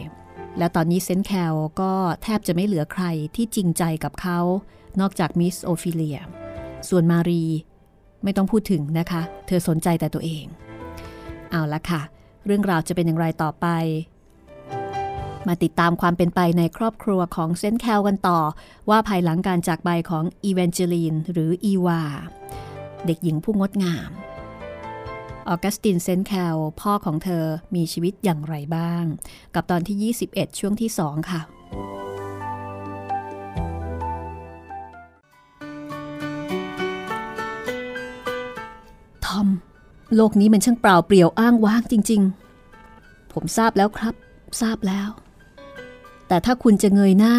[0.59, 3.05] และตอนนี้เซนแคลก็แทบจะไม่เหลือใคร
[3.37, 4.39] ที่จริงใจกับเขา
[5.01, 6.19] นอกจากมิสโอฟิเลีย
[6.89, 7.45] ส่วนมารี
[8.25, 10.45] ไม่ต้องพูดถึงนะคะ เธอสนใจแต่ตัวเอง
[11.51, 12.03] เอาละค่ะ
[12.47, 13.67] เรื่องราวจะเป็นอย่างไรต่อไป
[15.47, 18.41] มาติดตามความเป็นไปในครอบครัวของเซนแคลกันต่อ
[18.91, 22.03] ว่าภายหลังการจากไปของอีเวนเจลีนหรืออีวา
[23.07, 24.11] เด็กหญิงผู้งดงาม
[25.49, 29.05] ออกัสตินเซนแคลพ่อของเธอมีชีวิตอย่างไรบ้าง
[29.55, 31.41] กับตอนที่ 21 ช่วงที่ 2 ค่ะ
[39.25, 39.49] ทอม
[40.15, 42.23] โลกนี้มันช่างเปล่าเปลี่ยวอ้างว้างจริง
[42.77, 44.15] ๆ ผมทราบแล้วครับ
[44.61, 45.09] ทราบแล้ว
[46.29, 47.37] แต่ถ้าคุณจะเงยหน้า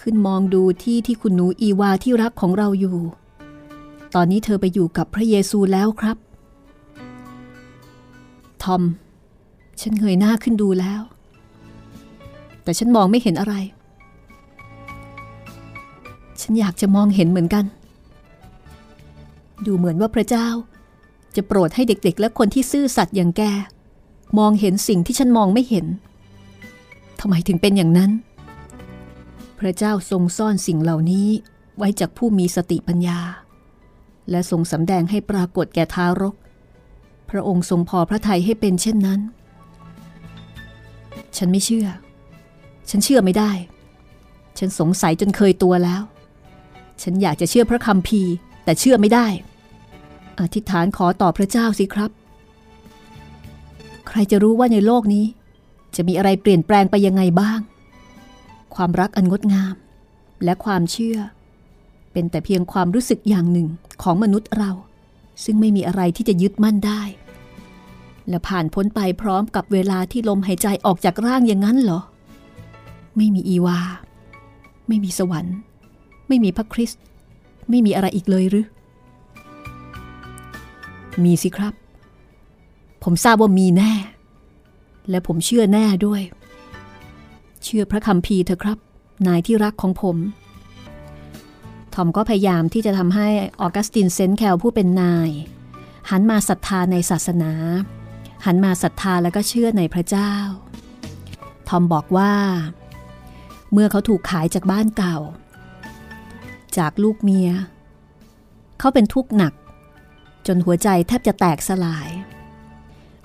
[0.00, 2.98] ขึ้นมองดูที่ที่คุณหนูอีวาที่รักของเราอยู่
[4.14, 6.16] ตอนนี้เธอไปอยู่กับพระเยซูแล้วครับ
[8.72, 8.82] อม
[9.80, 11.02] ฉันเงยหน้าขึ้นดูแล้ว
[12.62, 13.54] แต่ฉันมองไม่เห็นอะไร
[16.40, 17.64] ฉันอยากจะมองเห็นเหมือนกัน
[19.66, 20.48] ดูเหมือนว่าพระเจ้า
[21.36, 23.42] จะโปรดให้เด็กๆ และคนที่ซื่อสัตย์อย่างแก
[24.38, 25.86] มองเห็นสิ่งที่ฉันมองไม่เห็น
[27.20, 28.10] ทำไมถึงเป็นอย่างนั้น
[29.58, 31.28] พระเจ้าทรงซ่อนสิ่งเหล่านี้
[31.78, 33.20] ไว้จากผู้มีสติปัญญา
[34.30, 36.34] และทรงสำแดงให้ปรากฏแก่ทารก
[37.30, 39.20] พระองค์ทรงพอพระทัยให้เป็นเช่นนั้น
[41.36, 41.88] ฉันไม่เชื่อ
[42.90, 43.50] ฉันเชื่อไม่ได้
[44.58, 46.02] ฉันสงสัยจนเคยตัวแล้ว
[47.02, 48.22] ฉันอยากจะเชื่อพระคำพี
[48.64, 49.26] แต่เชื่อไม่ได้
[50.40, 52.10] อธิษฐานขอต่อพระเจ้าสิครับ
[54.08, 55.26] ใครจะรู้ว่าในโลกนี้
[55.96, 57.60] จะมีอะไรเปลี่ยนแปลงไปยังไงบ้าง
[58.74, 59.74] ความรักอันงดงาม
[60.44, 61.18] และความเชื่อ
[62.12, 63.68] เป็นแต่เพียงความรู้สึกอย่างหนึ่ง
[64.02, 64.70] ของมนุษย์เรา
[65.44, 67.02] ซึ่งไม่มีอะไรที่จะยึดมั่นได้
[68.28, 72.00] และผ่านพ้นไปพร้อมกับเวลาที่ลมหายใจออกจากร่างอย่างนั้นเหรอ
[73.16, 73.78] ไม่มีอีวา
[74.88, 75.56] ไม่มีสวรรค์
[76.28, 77.02] ไม่มีพระคริสต์
[77.70, 78.66] ไม่มีอะไรอีกเลยหรือ
[81.24, 81.74] มีสิครับ
[83.02, 83.92] ผมทราบว่ามีแน่
[85.10, 86.22] และผมเชื่อแน่ด้วย
[87.64, 88.78] เชื่อพระคำพีเถอะครับ
[89.26, 90.16] นายที่รักของผม
[92.00, 93.28] ทอมก็พยายามที่จะทำให้
[93.60, 95.30] ออกัสตินเซนแคลผู้เป็นนาย
[96.10, 97.52] หันมาศรัทธาในศาสนา
[98.46, 100.32] หันมาศรัทธาแล้วก็เชื่อในพระเจ้า
[101.68, 102.32] ทอมบอกว่า
[103.72, 105.18] เมื่อเขาถูกขายจากบ้านเก่า
[106.78, 107.50] จากลูกเมีย
[108.78, 109.52] เขาเป็นทุกข์หนัก
[110.46, 112.08] จนหัวใจแทบจะแตกสลาย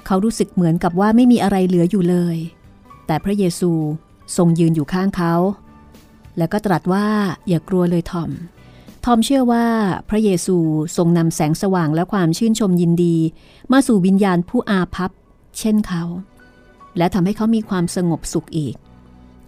[0.05, 2.37] เขารู้สึกเหมือนกับว่าไม่มีอะไรเหลืออยู่เลย
[3.07, 3.71] แต่พระเยซู
[4.37, 5.33] ทรงยืนอยู่ข้างเขา
[6.37, 7.05] แล้วก็ตรัสว่า
[7.47, 8.31] อย่ากลัวเลยทอม
[9.05, 9.65] ทอมเชื่อว่า
[10.09, 10.57] พระเยซู
[10.97, 13.15] ทรงนำแสงสว่างและความชื่นชมยินดี
[13.71, 15.11] มาสู่วิญญาณผู้อาภัพ
[15.59, 16.03] เช่นเขา
[16.97, 18.75] และทำให้เขามีความสงบสุขอีก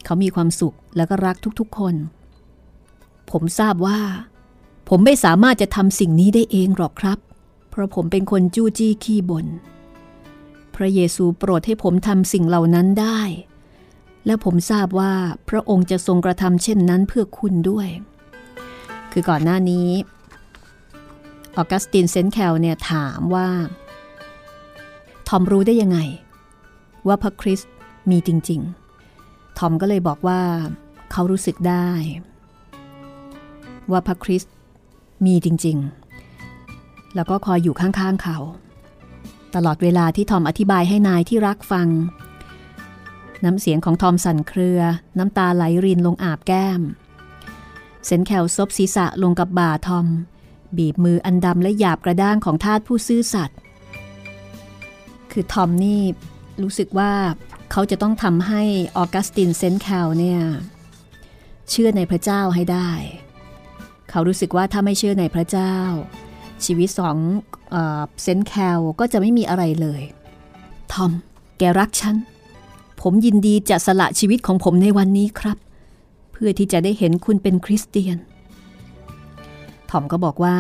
[0.06, 1.96] เขามีความสุขและก็รักทุกๆคน
[3.32, 4.00] ผมทราบว่า
[4.90, 7.20] ผมไม่สามารถจะทำสิ่งนี้ได้เองหรอกครับ
[7.70, 9.46] เพราะผมเป็นคนจู้จี้ขี้บน
[10.76, 13.20] พระเยซูโปรดให้ผมทำสิ่งเหล่านั้นได้
[14.26, 15.14] และผมทราบว่า
[15.50, 17.88] พระองค์จะทรงกระทำเช่นนั้นเพื่อคุณด้วย
[19.18, 19.90] คือก่อนหน้านี้
[21.58, 23.48] ออกัสตินเซนแคลเนี่ยถามว่า
[25.28, 26.00] ทอมรู้ได้ยังไง
[27.08, 27.72] ว่าพระคริสต์
[28.12, 28.62] มีจริง
[29.10, 30.42] ๆ ทอมก็เลยบอกว่า
[31.12, 31.90] เขารู้สึกได้
[33.92, 34.54] ว่าพระคริสต์
[35.26, 35.78] มีจริง
[36.46, 38.38] ๆ แล้วก็คอยอยู่ข้างๆเขา
[39.56, 41.88] ตลอดเวลาที่ทอมอธิบายให้นายที่รักฟัง
[43.44, 44.80] น้ำเสียงของทอมสั่นเครือ
[45.18, 46.82] น้ำตาไหลรินลงอาบแก้ม
[48.06, 50.08] เซนแคลซบศีรษะลงกับบ่าทอม
[50.78, 53.58] บีบมืออันดำและหยาบกระด้างของทาสผู้ซื่อสัตย์
[55.32, 56.02] คือทอมนี่
[56.64, 57.12] รู้สึกว่า
[57.72, 58.64] เขาจะต้องทำให้
[58.98, 60.42] ออกัสตินเซนแคลเนี่ย
[61.70, 62.90] เชื่อในพระเจ้าให้ได้
[64.10, 65.76] เขารู้สึกว่าถ้าไม่เชื่อในพระเจ้า
[66.66, 67.18] ชีวิตสอง
[68.22, 70.02] เซนแคลก็จะไม่มีอะไรเลย
[70.92, 71.12] ทอม
[71.58, 72.16] แกรักฉัน
[73.02, 75.58] ผมยินดีจะสละชีวิตของผมในวันนี้ครับ
[76.38, 78.18] เพื่อที่จะได้เห็นคุณเป็นคริสเตียน
[79.90, 80.58] ทอมก็บอกว่า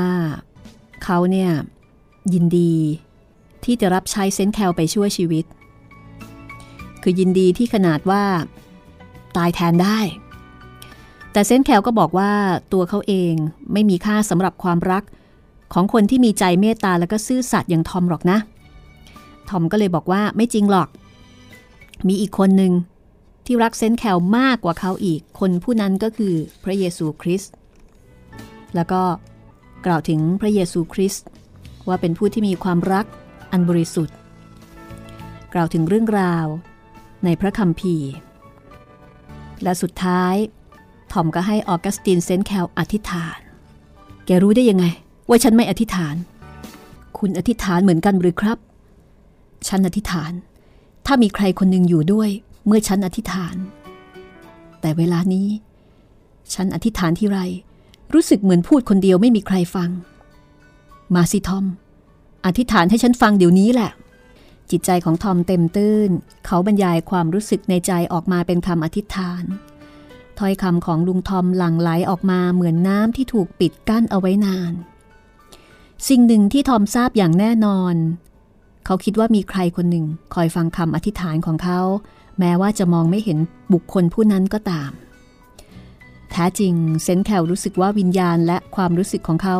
[1.03, 1.51] เขาเนี่ย
[2.33, 2.73] ยินดี
[3.63, 5.45] ที่จะรับใช้เซนแคลไปช่วยชีวิต
[7.03, 8.23] คือยินดีที่ขนาดว่า
[9.37, 9.99] ตายแทนได้
[11.31, 12.31] แต่เซนแคลก็บอกว่า
[12.73, 13.33] ตัวเขาเอง
[13.73, 15.03] ไม่มีค่าสำหรับความรัก
[15.73, 18.37] ของคนที่มีใจเมตตาแล้วก็ซื่อสัตย์อย่างทอมหรอกนะ
[19.49, 20.89] ทอมก็เลยบอกว่าไม่จริงหรอก
[22.07, 22.73] มีอีกคนหนึ่ง
[23.45, 27.53] ที่รักเซนแคลมากกว่าเขาอีก คนผู้นั้นก็คือพระเยซูคริสต์
[28.75, 29.01] แล้วก็
[29.85, 31.25] กล่าวถึงพระเยซูคริสต์
[31.87, 33.05] ว่าเป็นผู้ที่มีความรัก
[33.51, 34.15] อันบริสุทธิ์
[35.53, 36.45] กล่าวถึงเรื่องราว
[37.25, 38.11] ในพระคัมภีร์
[39.63, 40.35] และสุดท้าย
[41.11, 43.39] ทอมก็ให้ออกัสตินเซนแคลอธิษฐาน
[44.25, 44.85] แกรู้ได้ยังไง
[45.29, 46.15] ว่าฉันไม่อธิษฐาน
[47.17, 48.57] คุณอธิษฐานเหมือนกันหรือครับ
[49.67, 50.31] ฉันอธิษฐาน
[51.05, 52.29] ถ้ามีใครคนหนึ่งอยู่ด้วย
[52.65, 53.55] เมื่อฉันอธิษฐาน
[54.81, 55.47] แต่เวลานี้
[56.53, 57.39] ฉันอธิษฐานที่ไร
[58.13, 59.89] รู้สึกเหมือนพูดคนเดียวไม่มีใครฟัง
[61.15, 61.65] มาสิทอม
[62.45, 63.91] อธิษฐานให้ฉันฟังเดี๋ยวนี้แหละ
[64.71, 66.09] จิตใจของทอมเต็มตื้น
[66.45, 69.43] เขาบรรยายความรู้สึกในใจออกมาเป็นคำอธิษฐาน
[70.39, 74.73] ถ้อยคำของลุงทอมหลั่งไหลออกมาเหมือนน้ำที่ถูกปิดกั้นเอาไว้นาน
[76.09, 77.95] สิ่งหนึ่งที่ทอมทราบอย่างแน่นอน
[78.85, 81.79] เขาคิดว่ามีใครคนหนึ่งคอยฟังคำอธิษฐานของเขา
[82.39, 83.37] แม้ว่าจะมองไม่เห็น
[83.73, 84.91] บุคคลผู้นั้นก็ตาม
[86.31, 89.57] แท้จริงเซนแคลรู้สึกว่าวิญญาณและความรู้สึกของเขา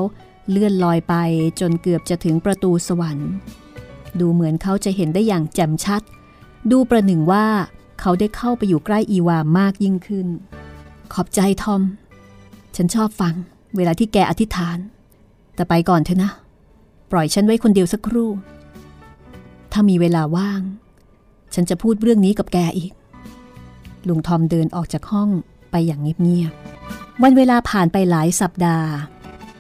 [0.50, 1.14] เลื่อนลอยไป
[1.60, 3.32] จนเกือบจะถึงประตูสวรรค์
[4.20, 6.02] ดูเหมือนเขาจะเห็นได้อย่างแจ่มชัด
[6.72, 7.46] ดูประหนึ่งว่า
[8.00, 10.28] เขาได้เข้าไปอยู่ใกล้อีวามากยิ่งขึ้น
[11.14, 11.82] ขอบใจทอม
[12.76, 13.36] ฉันชอบฟัง
[13.76, 14.78] เวลาที่แกอธิษฐาน
[15.56, 16.32] แต่ไปก่อนเถอะนะ
[17.12, 18.30] ปล่อยฉันไว้คนเดียวสักครู่
[19.72, 20.62] ถ้ามีเวลาว่าง
[21.56, 22.92] ฉันจะพูดเรื่องนี้กับแกอีก
[24.08, 25.30] ลุงทอมเดินออกจากห้อง
[25.72, 28.90] ไปอย่างเงียบๆ วันเวลาผ่านไปหลายสัปดาห์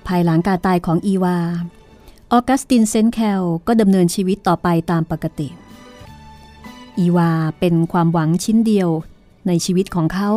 [0.07, 1.37] ภายหลังการตายของอีวา
[2.31, 5.47] ออกัสตินเซนแคลก็ดำเนินชีวิตต่อไปตามปกติ
[6.99, 8.89] อีวาเป็นความหวังชิ้นเดียว
[9.47, 10.29] ในชีวิตของเขา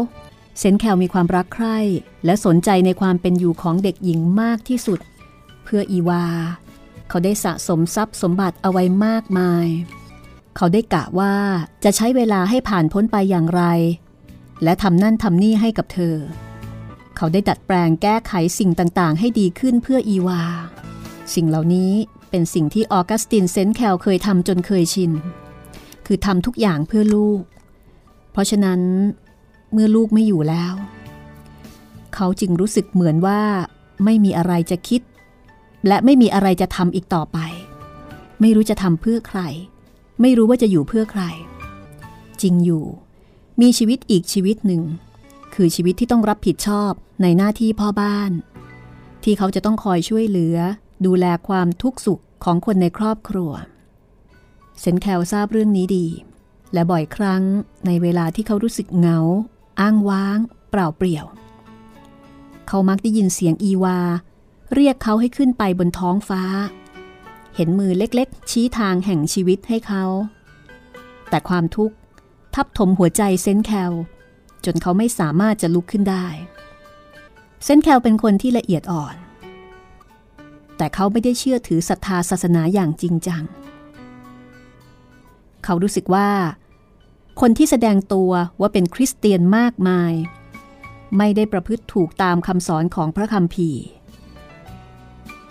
[0.58, 1.78] เซนแคลมีความรักใคร่
[2.24, 5.00] และสนใจในความเป็นอยู่ของเด็กหญิงมากที่สุด
[5.64, 6.24] เพื่ออีวา
[7.08, 9.66] เขาได้สะสมทรัพย์สมบัติเอาไว้มากมาย
[9.96, 11.34] เขาได้กะว่า
[11.84, 13.62] จะใช้เวลาให้ผ่านพ้นไปอย่างไร
[14.62, 16.16] และทำนั่นทำนี่ให้กับเธอ
[17.16, 20.42] เขาได้ดัดแปลงแก้ไขสิ่งต่างๆ ให้ดีขึ้นเพื่ออีวา
[21.34, 21.92] สิ่งเหล่านี้
[22.30, 25.12] เป็นสิ่งที่ออกัสตินเซนแคลเคยทำจนเคยชิน
[26.06, 27.42] คือทำทุกอย่างเพื่อลูก
[28.32, 28.80] เพราะฉะนั้น
[29.72, 30.74] เมื่อลูกไม่อยู่แล้ว
[32.14, 33.40] เขาจึงรู้สึกเหมือนว่า
[34.04, 35.02] ไม่มีอะไรจะคิด
[35.86, 37.38] และไม่มีอะไรจะทำอีกต่อไป
[38.40, 39.40] ไม่รู้จะทำเพื่อใคร
[40.20, 41.22] ไม่รู้ว่าจะอยู่เพื่อใคร
[42.42, 42.84] จริงอยู่
[43.60, 44.82] มีชีวิตอีกชีวิตหนึ่ง
[45.54, 48.32] คือชีวิตที่ต้องรับผิดชอบในหน้าที่พ่อบ้าน
[49.24, 50.56] ที่เขาจะต้องคอยช่วยเหลือ
[51.06, 53.52] ดูแลความทุกข์สุขของคนในครอบครัว
[54.80, 56.06] เซนแคลทราบเรื่องนี้ดี
[56.72, 57.42] และบ่อยครั้ง
[57.86, 59.18] ในเวลาที่เขารู้สึกเหงา
[59.80, 60.38] อ้างว้าง
[60.70, 61.26] เปล่าเปลี่ยว
[62.68, 63.98] เขามักได้ยินเสียงอีวา
[64.74, 66.42] เรียกเขาให้ขึ้นไปบนท้องฟ้า
[67.60, 70.04] เห็นมือเล็กๆ ชี้ทางแห่งชีวิตให้เขา
[71.28, 71.96] แต่ความทุกข์
[72.54, 73.92] ทับถมหัวใจเซนแคล
[74.64, 76.26] จนเขาไม่สามารถจะลุกขึ้นได้
[77.64, 79.16] เซนแคลเป็นคนที่ละเอียดอ่อน
[80.76, 83.42] แต่เขาไม่ได้เชื่อถือศรัทธาศาสนาอย่างจริงจัง
[85.64, 86.30] เขารู้สึกว่า
[87.40, 90.12] คนที่แสดงตัวว่าเป็นคริสเตียนมากมาย
[91.18, 93.82] ไม่ได้ประพฤติถูกตามคำสอนของพระคัมภีร์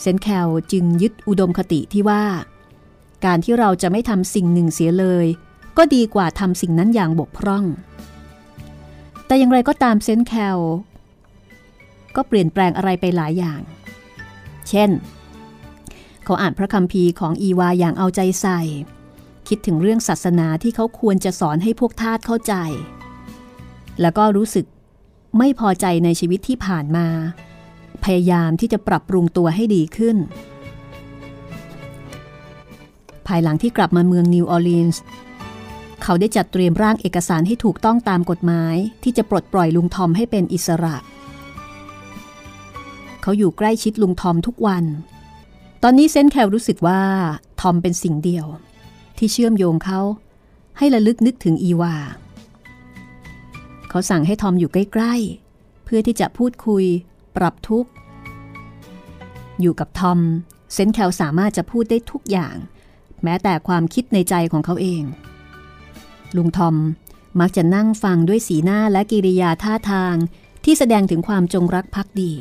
[0.01, 2.23] เซนแคลจึงยึดอุดมคติที่ว่า
[3.25, 5.25] การที่เราจะไม่ทำสิ่งหนึ่งเสียเลย
[5.77, 7.65] ก็ดีกว่าทำสิ่งนั้นอย่างบกพร่อง
[9.25, 10.59] แต่อย่างไรก็ตามเซนแคล
[12.15, 13.61] ก็เปลี่ยนแปลงอะไรไปหลายอย่าง
[14.69, 14.89] เช่น
[16.23, 18.61] เขาอ่านพระคัมภีร์ของอีวาอย่างเอาใจใส่
[19.47, 22.53] คิดถึงเรื่องศาสนาที่เขาควรจะสอนให้พวกทาสเข้าใจ
[24.01, 24.65] แล้วก็รู้สึก
[25.37, 27.07] ไม่พอใจในชีวิตที่ผ่านมา
[28.03, 30.17] พยายามที่จะปรับปรุงตัวให้ดีขึ้น
[33.27, 35.01] ภายหลังที่กลับมาเมืองนิวออร์ลีนส์
[36.03, 40.95] เขาได้จัดเตรียมร่างเอกสารให้ถูกต้องตามกฎหมาย ที่จะปลดปล่อยลุงทอมให้เป็นอิสระ
[43.21, 44.85] เขาอยู่ใกล้ชิดลุงทอมทุกวัน
[45.83, 47.01] ตอนนี้เซนแคลรู้สึกว่า
[47.61, 48.45] ทอมเป็นสิ่งเดียว
[49.17, 49.99] ที่เชื่อมโยงเขา
[50.77, 51.95] ให้ระลึกนึกถึงอีวา
[53.89, 55.13] เขาสั่งให้ทอมอยู่ใกล้
[55.49, 56.85] ๆ เพื่อที่จะพูดคุย
[57.37, 57.89] ปรับทุกข์
[59.61, 60.19] อยู่กับทอม
[60.73, 62.55] เซนแคลสามารถจะพูดได้ทุกอย่าง
[63.23, 65.03] แม้แต่ความคิดในใจของเขาเอง
[66.35, 66.75] ลุงทอม
[67.39, 70.15] มักจะนั่งฟังด้วยสีหน้าและกิริยาท่าทาง
[70.63, 72.33] ที่แสดงถึงความจงรักภักดี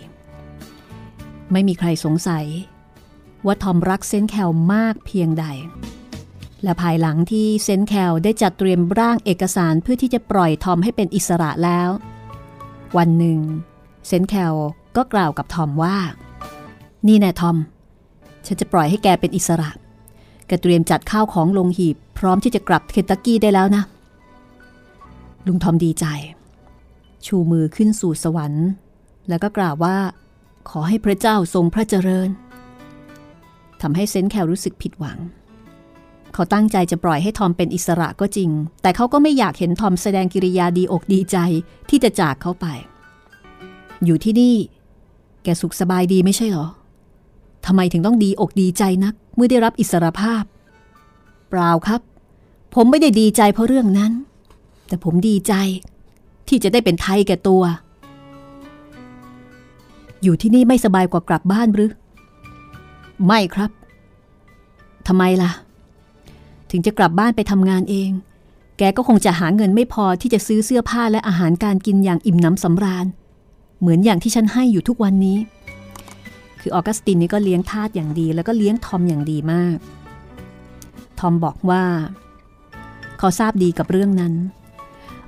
[1.52, 2.46] ไม่มีใครสงสัย
[3.46, 5.46] ว่าทอมรักเซนแคลมากเพียงใด
[6.62, 11.88] และภายหลังที่เซนแคลได้จัดเตรียมร่างเอกสารเพื่อที่จะปล่อยทอมให้เป็นอิสระแล้ว
[12.96, 13.38] วันหนึ่ง
[14.06, 14.54] เซนแคล
[14.96, 15.96] ก็กล่าวกับทอมว่า
[17.06, 17.56] นี่แน่ทอม
[18.46, 19.70] ฉันจะปล่อยให้แกเป็นอิสระ
[20.46, 23.82] แกเตรียมจัดข้าวของลงหีบ พร้อมที่จะกลับเคนตักกี้ได้แล้วนะ
[25.46, 26.06] ลุงทอมดีใจ
[27.26, 28.66] ชูมือขึ้นสู่สวรรค์
[29.28, 29.96] แล้วก็กล่าวว่า
[30.68, 32.28] ขอให้พระเจ้าทรงพระเจริญ
[33.80, 35.18] ทำให้เซนแคลรู้สึกผิดหวัง
[36.32, 38.50] เขาตั้งใจจะปล่อยให้ทอมเป็นอิสระก็จริง
[38.82, 41.36] แต่เขาก็ไม่อยากเห็นทอมแสดงกิริยาดีอกดีใจ
[41.88, 42.66] ที่จะจากเขาไป
[44.04, 44.56] อยู่ที่นี่
[45.46, 46.66] แกสุขสบายดีไม่ใช่หรอ
[47.66, 50.42] ทำไมถึงต้องดีอกดีใจนัก เมื่อได้รับอิสรภาพ
[51.50, 52.00] เปล่าครับ
[52.74, 54.12] ผมไม่ได้ดีใจเพราะเรื่องนั้น
[54.88, 55.54] แต่ผมดีใจ
[56.48, 57.62] ที่จะได้เป็นไทยแก่ตัว
[60.22, 61.90] อยู่ที่นี่ไม่สบายกว่ากลับบ้านหรือ
[63.26, 63.70] ไม่ครับ
[65.06, 65.50] ทำไมล่ะ
[66.70, 68.10] ถึงจะกลับบ้านไปทำงานเอง
[68.78, 73.06] แกก็คงจะหาเงินไม่พอที่จะซื้อเสื้อผ้าและอาหารการกินอย่างอิ่มหนำสำราญ
[73.80, 75.38] เหมือนอย่างที่ฉันให้อยู่ทุกวันนี้
[76.60, 79.76] คือออกัสตินนี่ก็เลี้ยงทาสอย่างดี แล้วก็เลี้ยงทอมอย่างดีมาก
[81.18, 81.84] ทอมบอกว่า
[83.18, 84.34] เขาทราบดีกับเรื่องนั้น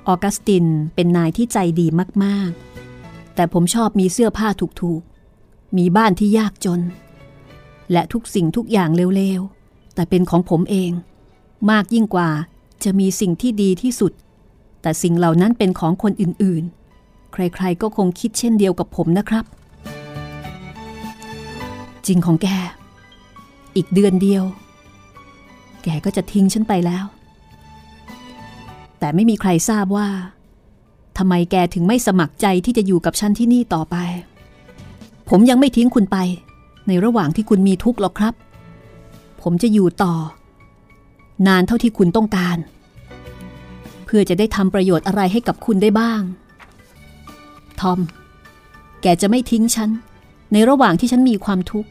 [0.07, 1.87] ออกัสตินเป็นนายที่ใจดี
[2.23, 4.47] มากๆ แต่ผมชอบมีเสื้อผ้า
[4.81, 6.81] ถูกๆ มีบ้านที่ยากจน
[7.91, 10.91] และทุกสิ่งทุกอย่างเร็วๆ แต่เป็นของผมเอง
[11.71, 12.29] มากยิ่งกว่า
[12.83, 14.11] จะมีสิ่งที่ดีที่สุด
[14.81, 16.78] แต่สิ่งเหล่านั้นเป็นของคนอื่นๆ
[17.33, 19.45] ใครๆก็คงคิดเช่นเดียวกับผมนะครับ
[22.07, 22.47] จริงของแก
[23.75, 24.43] อีกเดือนเดียว
[25.83, 27.05] แกก็จะทิ้งฉันไปแล้ว
[28.99, 30.07] แต่ไม่มีใครทราบว่า
[31.17, 33.95] ทำไมแกถึงไม่สมัครใจที่จะอยู่กับฉันที่นี่ต่อไป
[35.29, 36.17] ผมยังไม่ทิ้งคุณไป
[36.87, 38.33] ในระหว่างที่คุณมีทุกข์หรอกครับ
[39.41, 40.13] ผมจะอยู่ต่อ
[41.47, 42.57] นานเท่าที่คุณต้องการ
[44.05, 46.21] เพื่อจะได้ทำประโยชน์อะไรให้กับคุณได้บ้าง
[47.81, 47.99] ทอม
[49.01, 49.89] แกจะไม่ทิ้งฉัน
[50.51, 51.89] ในระหว่างที่ฉันมีความทุกข์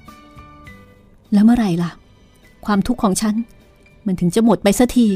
[1.33, 1.91] แล้วเมื่อไหร่ล่ะ
[2.67, 3.35] ความทุกข์ของฉัน
[4.07, 5.07] มันถึงจะหมดไปสักที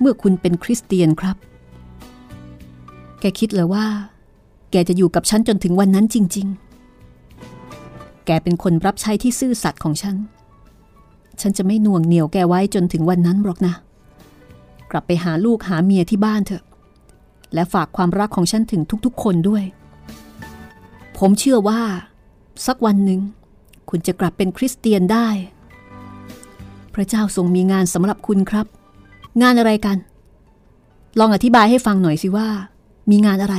[0.00, 1.36] เมื่อคุณเป็นคริสเตียนครับ
[3.20, 3.86] แกคิดเลยว่า
[4.70, 6.46] แกจะอยู่กับฉันจนถึงวันนั้นจริง
[7.36, 10.16] ๆ แกเป็นคนรับใช้ที่ซื่อสัตย์ของฉัน
[11.40, 13.74] ฉันจะไม่น่วงเหนียวแกไว้จนถึงวันนั้นหรอกนะ
[14.90, 16.64] กลับไปหาลูกหาเมียที่บ้านเถอะ
[17.54, 19.64] และฝากความรักของฉันถึงทุกๆ คนด้วย
[21.18, 21.80] ผมเชื่อว่า
[22.66, 23.20] สักวันหนึ่ง
[23.90, 25.28] คุณจะกลับเป็นคริสเตียนได้
[26.94, 28.66] พระเจ้าทรงมีงานสำหรับคุณครับ
[29.42, 29.98] งานอะไรกัน
[31.18, 32.48] ลองอธิบายให้ฟังหน่อยสิว่า
[33.10, 33.56] มีงานอะไร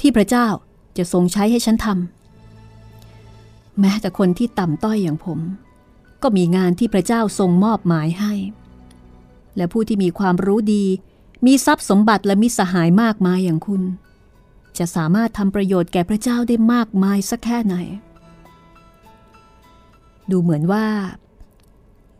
[0.00, 0.46] ที่พระเจ้า
[0.96, 5.38] จะทรงใช้ให้ฉันทำแม้แต่คนที่ต่ำต้อยอย่างผม
[6.22, 8.32] ก็มีงานที่พระเจ้าทรงมอบหมายให้
[9.56, 10.84] และผู้ที่มีความรู้ดี
[11.46, 13.82] มีทรัพย์สมบัติและมิสหายมากมายอย่างคุณ
[14.78, 17.76] จะสามารถทำประโยชน์แก่พระเจ้าได้มากมายสักแค่ไหน
[20.30, 20.86] ดูเหมือนว่า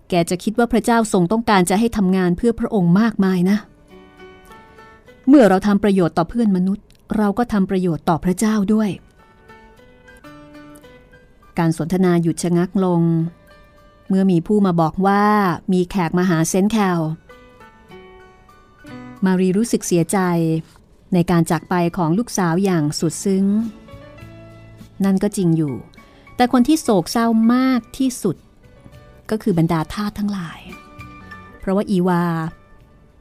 [0.09, 3.59] แกจะคิดว่าพระเจ้าทรงต้องการจะให้ทำงานเพื่อพระองค์มากมายนะ
[5.29, 8.91] เมื่อเราทำประโยชน์ต่อเพื่อนมนุษย์ เราก็ทำประโยชน์ต่อพระเจ้าด้วย
[11.59, 13.03] การสนทนาหยุดชะงักลง
[14.09, 15.25] เมื่อมีผู้มาบอกว่า
[15.73, 16.99] มีแขกมาหาเซนแคล
[19.25, 20.19] มารีรู้สึกเสียใจ
[21.15, 23.47] ในการจากไปของลูกสาวอย่างสุดซึ้ง
[25.05, 25.75] นั่นก็จริงอยู่
[26.37, 28.37] แต่คนที่โศกเศร้ามากที่สุด
[29.31, 30.61] ก็คือบรรดาทาสทั้งหลาย
[31.61, 32.25] เพราะว่าอีวา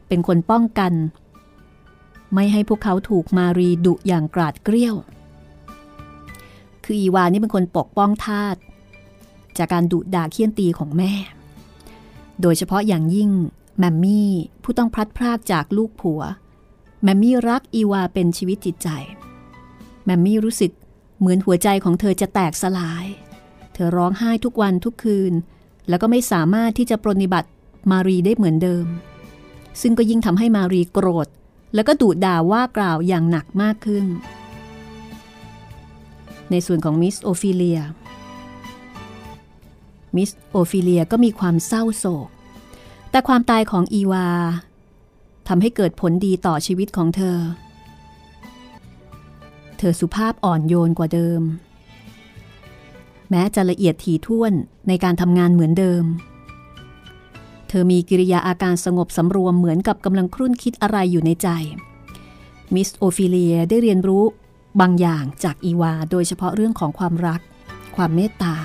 [0.08, 0.94] เป็นคนป้องกัน
[2.34, 4.96] ไม่ให้พวกเขาถูกมารีดุอย่างกราดเกลี้ยว
[6.84, 8.56] คืออีวานี่เป็นคนปกป้องทาส
[9.58, 11.14] จากการดุด่าเคี่ยนตีของแม่
[12.42, 13.30] โดยเฉพาะอย่างยิ่ง
[13.80, 14.32] แมมมี่
[14.64, 16.22] ผู้ต้องพลัดพรากจากลูกผัว
[17.04, 18.90] แมมมี่รักอีวาเป็นชีวิตจิตใจ
[20.06, 20.72] แมมมี่รู้สึก
[21.20, 23.06] เหมือนหัวใจของเธอจะแตกสลาย
[23.74, 25.34] เธอร้องไห้ทุกวันทุกคืน
[25.90, 27.50] แล้วก็ไม่สามารถที่จะปรนิบัติ
[27.92, 28.86] มารีได้เหมือนเดิม
[29.82, 31.28] ซึ่งก็ยิ่งทำให้มารีโกรธ
[31.76, 34.06] แล้วก็ดุด่าว่ากล่าวอย่างหนักมากขึ้น
[36.50, 37.80] ในในส่วนของมิสโอฟิเลีย
[40.16, 42.30] มิสโอฟิเลียก็มีความเศร้าโศก
[43.14, 44.28] แต่ความตายของอีวา
[45.48, 47.38] ทำให้เกิดผลดีต่อชีวิตของเธอ
[49.78, 51.42] เธอสุภาพอ่อนโยนกว่าเดิม
[53.30, 54.54] แม้จะละเอียดถี่ถ้วน
[54.88, 56.04] ในการทำงานเหมือนเดิม
[57.68, 61.48] เธอมีกิริยาอาการสงบสำรวมเหมือนกับกำลังครุ่นคิดอะไรอยู่ในใจ
[62.74, 64.24] มิสโอฟิเลียได้เรียนรู้
[64.82, 67.42] บางอย่างจากอีวา โดยเฉพาะเรื่องของความรัก
[67.96, 68.56] ความเมตตา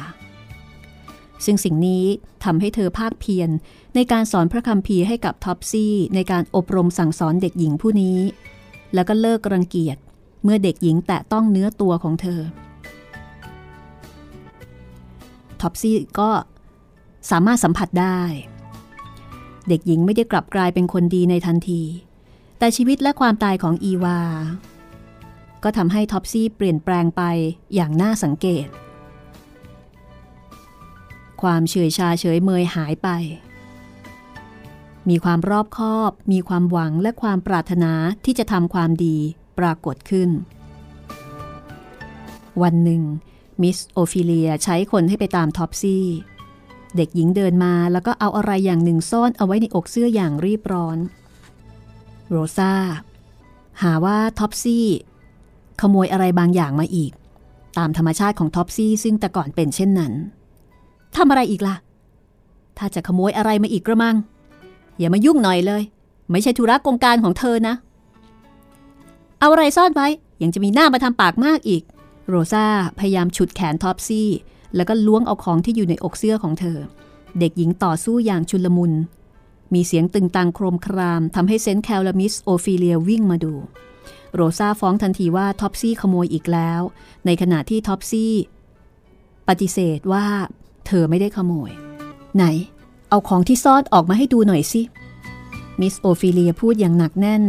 [1.45, 2.05] ซึ่งสิ่งนี้
[2.45, 3.51] ทำให้เธอพากเพียร
[3.95, 8.18] ในการสอนพระคัมภีร์ให้กับท็อปซี่ในการอบรมสั่งสอนเด็กหญิงผู้นี้
[8.95, 9.97] แล้วก็เลิกรังเกียจ
[10.45, 12.41] เมื่อเด็กหญิงแตะต้องเนื้อตัวของเธอ
[15.61, 16.30] ท็อปซี่ก็
[17.30, 18.20] สามารถสัมผัสได้
[19.68, 21.82] เด็กหญิงไม่ได้กลับกลายเป็นคนดีในทันที
[22.59, 24.20] แต่ชีวิตและความตายของอีวา
[25.64, 27.22] ก็ทำให้ท็อปซี่เปลี่ยนแปลงไป
[27.74, 28.66] อย่างน่าสังเกต
[31.43, 33.09] ความเฉยชาเฉยเมยหายไป
[35.09, 37.93] มีความรอบคอบ มีความหวังและความปรารถนา
[38.24, 39.16] ที่จะทำความดี
[39.59, 40.30] ปรากฏขึ้น
[42.62, 43.03] วันหนึ่ง
[43.62, 46.05] มิสโอฟิเลียใช้คนให้ไปตามท็อปซี่
[46.97, 50.99] เด็กหญิงเดินมาแล้วก็เอาอะไรอย่างหนึ่งซ่อนเอาไว้ในอกเสื้ออย่างรีบร้อน
[52.28, 52.72] โรซา
[53.82, 54.86] หาว่าท็อปซี่
[55.80, 57.12] ขโมยอะไรบางอย่างมาอีก
[57.78, 60.12] ตามธรรมชาติของท็อปซี่ซึ่งแต่ก่อนเป็นเช่นนั้น
[61.16, 61.76] ทำอะไรอีกล่ะ
[62.78, 64.16] ถ้าจะขโมยอะไรมาอีกกระมัง
[64.98, 65.82] อย่ามายุ่งหน่อยเลย
[66.30, 67.74] ไม่ใช่ธุระกงการของเธอนะ
[69.40, 70.09] เอาอะไรซ่อนไว้
[70.42, 71.82] ยังจะมีหน้ามาทำปากมากอีก
[72.28, 72.66] โรซา
[72.98, 74.28] พยายามฉุดแขนท็อปซี่
[74.76, 76.78] แล้วก็ล้วงเอาของที่อยู่ในอกเสื้อของเธอ
[77.38, 78.92] เด็กหญิงต่อสู้อย่างชุลมุน
[79.74, 83.54] มีเสียงตึงตังโครมครามทำให้เซนต์แคลลมิสโอฟิเลียวิ่งมาดู
[84.34, 86.80] โรซาฟ้องทันทีว่าท็อปซี่ขโมยอีกแล้ว
[87.26, 88.32] ในขณะที่ท็อปซี่
[89.48, 90.26] ปฏิเสธว่า
[90.89, 91.70] เธอไม่ได้ขโมย
[92.36, 92.45] ไหน
[93.09, 94.82] เอาของที่ซ่อนออกมาให้ดูหน่อยสิ
[95.80, 97.45] มิสโอฟิเลียพูดอย่างหนักแน่น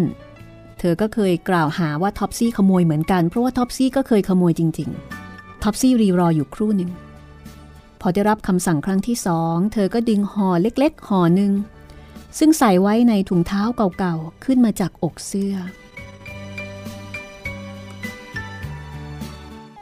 [0.80, 4.90] เธอก็เคยกล่าวหาว่าท็อปซี่ขโมยเหมือนกัน เพราะว่าท็อปซี่ก็เคยขโมยจริง
[5.26, 6.92] ๆ ท็อปซี่รีรออยู่ครู่หนึ่ง
[8.02, 11.52] พอได้รับคำสั่งครั้งที่สอง เธอก็ดึงห่อเล็ก ๆ ห่อหนึ่ง
[12.38, 13.64] ซึ่งใส่ไว้ในถุงเท้า
[13.98, 15.56] เก่าๆ ขึ้นมาจากอกเสื้อ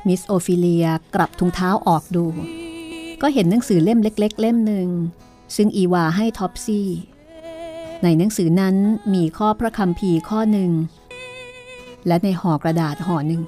[0.08, 2.26] มิสโอฟิเลียกลับถุงเท้าออกดู
[3.22, 4.88] ก็เห็นหนังสือเล่มเล็ก ๆ เล่มหนึ่ง
[5.55, 6.89] ซึ่งอีวาให้ท็อปซี่
[8.03, 8.76] ในหนังสือนั้น
[9.13, 10.72] มีข้อพระคำพีข้อหนึ่ง
[12.07, 13.41] และในห่อกระดาษห่อหนึ่ง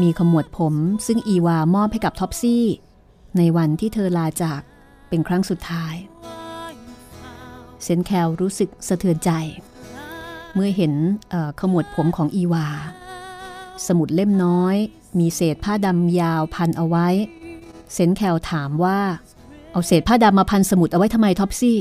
[0.00, 0.74] มีขมวดผม
[1.06, 2.64] ซึ่งอีวามอบให้กับท็อปซี่
[3.36, 4.60] ในวันที่เธอลาจาก
[5.08, 5.94] เป็นครั้งสุดท้าย
[7.82, 9.30] เซนแคลรู้สึกสะเทือนใจ
[10.54, 10.92] เมื่อเห็น
[11.60, 12.66] ขมวดผมของอีวา
[13.86, 14.76] สมุดเล่มน้อย
[15.18, 17.08] มีเศษผ้าดำยาวพันเอาไว้
[17.92, 18.98] เซนแคลถามว่า
[19.72, 21.78] เอาเศษผ้าดำมาพันสมุดเอาไว้ทำไมท็อปซี่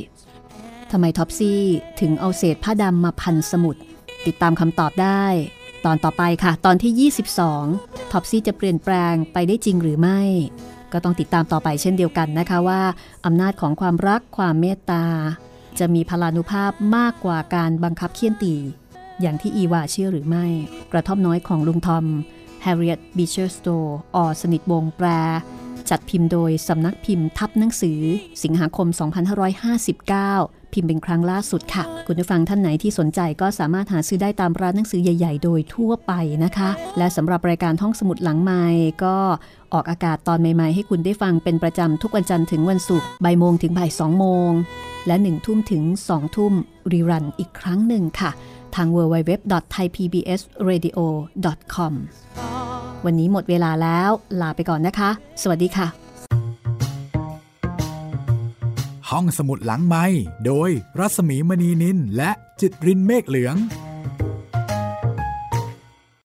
[0.91, 1.62] ทำไมท็อปซี่
[1.99, 3.76] ถึงเอาเศษผ้าดำมาพันสมุด
[4.26, 5.24] ติดตามคำตอบได้
[5.86, 7.12] ตอนต่อไปค่ะ ตอนที่
[7.70, 10.20] 22ท็อปซี่จะเปลี่ยนแปลงไปได้จริงหรือไม่
[10.91, 12.82] ก็ต้องติดตามต่อไปเช่นเดียวกันนะคะว่า
[13.26, 15.06] อำนาจของความรักความเมตตา
[15.80, 18.56] จะมีพลานุภาพมากกว่าการบังคับเฆี่ยนตี
[19.22, 20.45] อย่างที่อีวาเชื่อหรือไม่
[20.91, 22.06] กระท่อมน้อยของลุงทอม
[22.66, 25.08] Harriet Beecher Stowe อ.สนิทวงศ์แปล
[25.90, 28.00] จัดพิมพ์โดยสำนักพิมพ์ทับหนังสือ
[28.44, 28.88] สิงหาคม
[29.62, 36.12] 2559 พิมพ์เป็นครั้งล่าสุดค่ะ คุณผู้ฟังท่านไหนที่สนใจก็สามารถหาซื้อได้ตามร้านหนังสือใหญ่ ๆ โดยทั่วไป
[36.44, 38.64] นะคะ และสำหรับรายการห้องสมุดหลังไม้
[39.04, 39.16] ก็
[39.74, 44.52] ออกอากาศตอนใหม่ ๆ ให้คุณได้ฟังเป็นประจำทุกวันจันทร์ถึงวันศุกร์บ่ายโมงถึงบ่ายสองโมง
[45.08, 46.54] และหนึ่งทุ่มถึงสองทุ่ม
[46.92, 48.32] รีรันอีกครั้งหนึ่งค่ะ
[48.76, 51.94] ทาง www.thaipbsradio.com
[53.06, 54.10] วันนี้หมดเวลาแล้ว
[54.41, 55.10] ลาไปก่อนนะคะ
[55.41, 55.88] สวัสดีค่ะ
[59.10, 60.06] ห้องสมุดหลังไม้
[60.45, 62.32] โดยรัสมีมณีนินและ
[62.62, 63.56] จิตรินเมฆเหลือง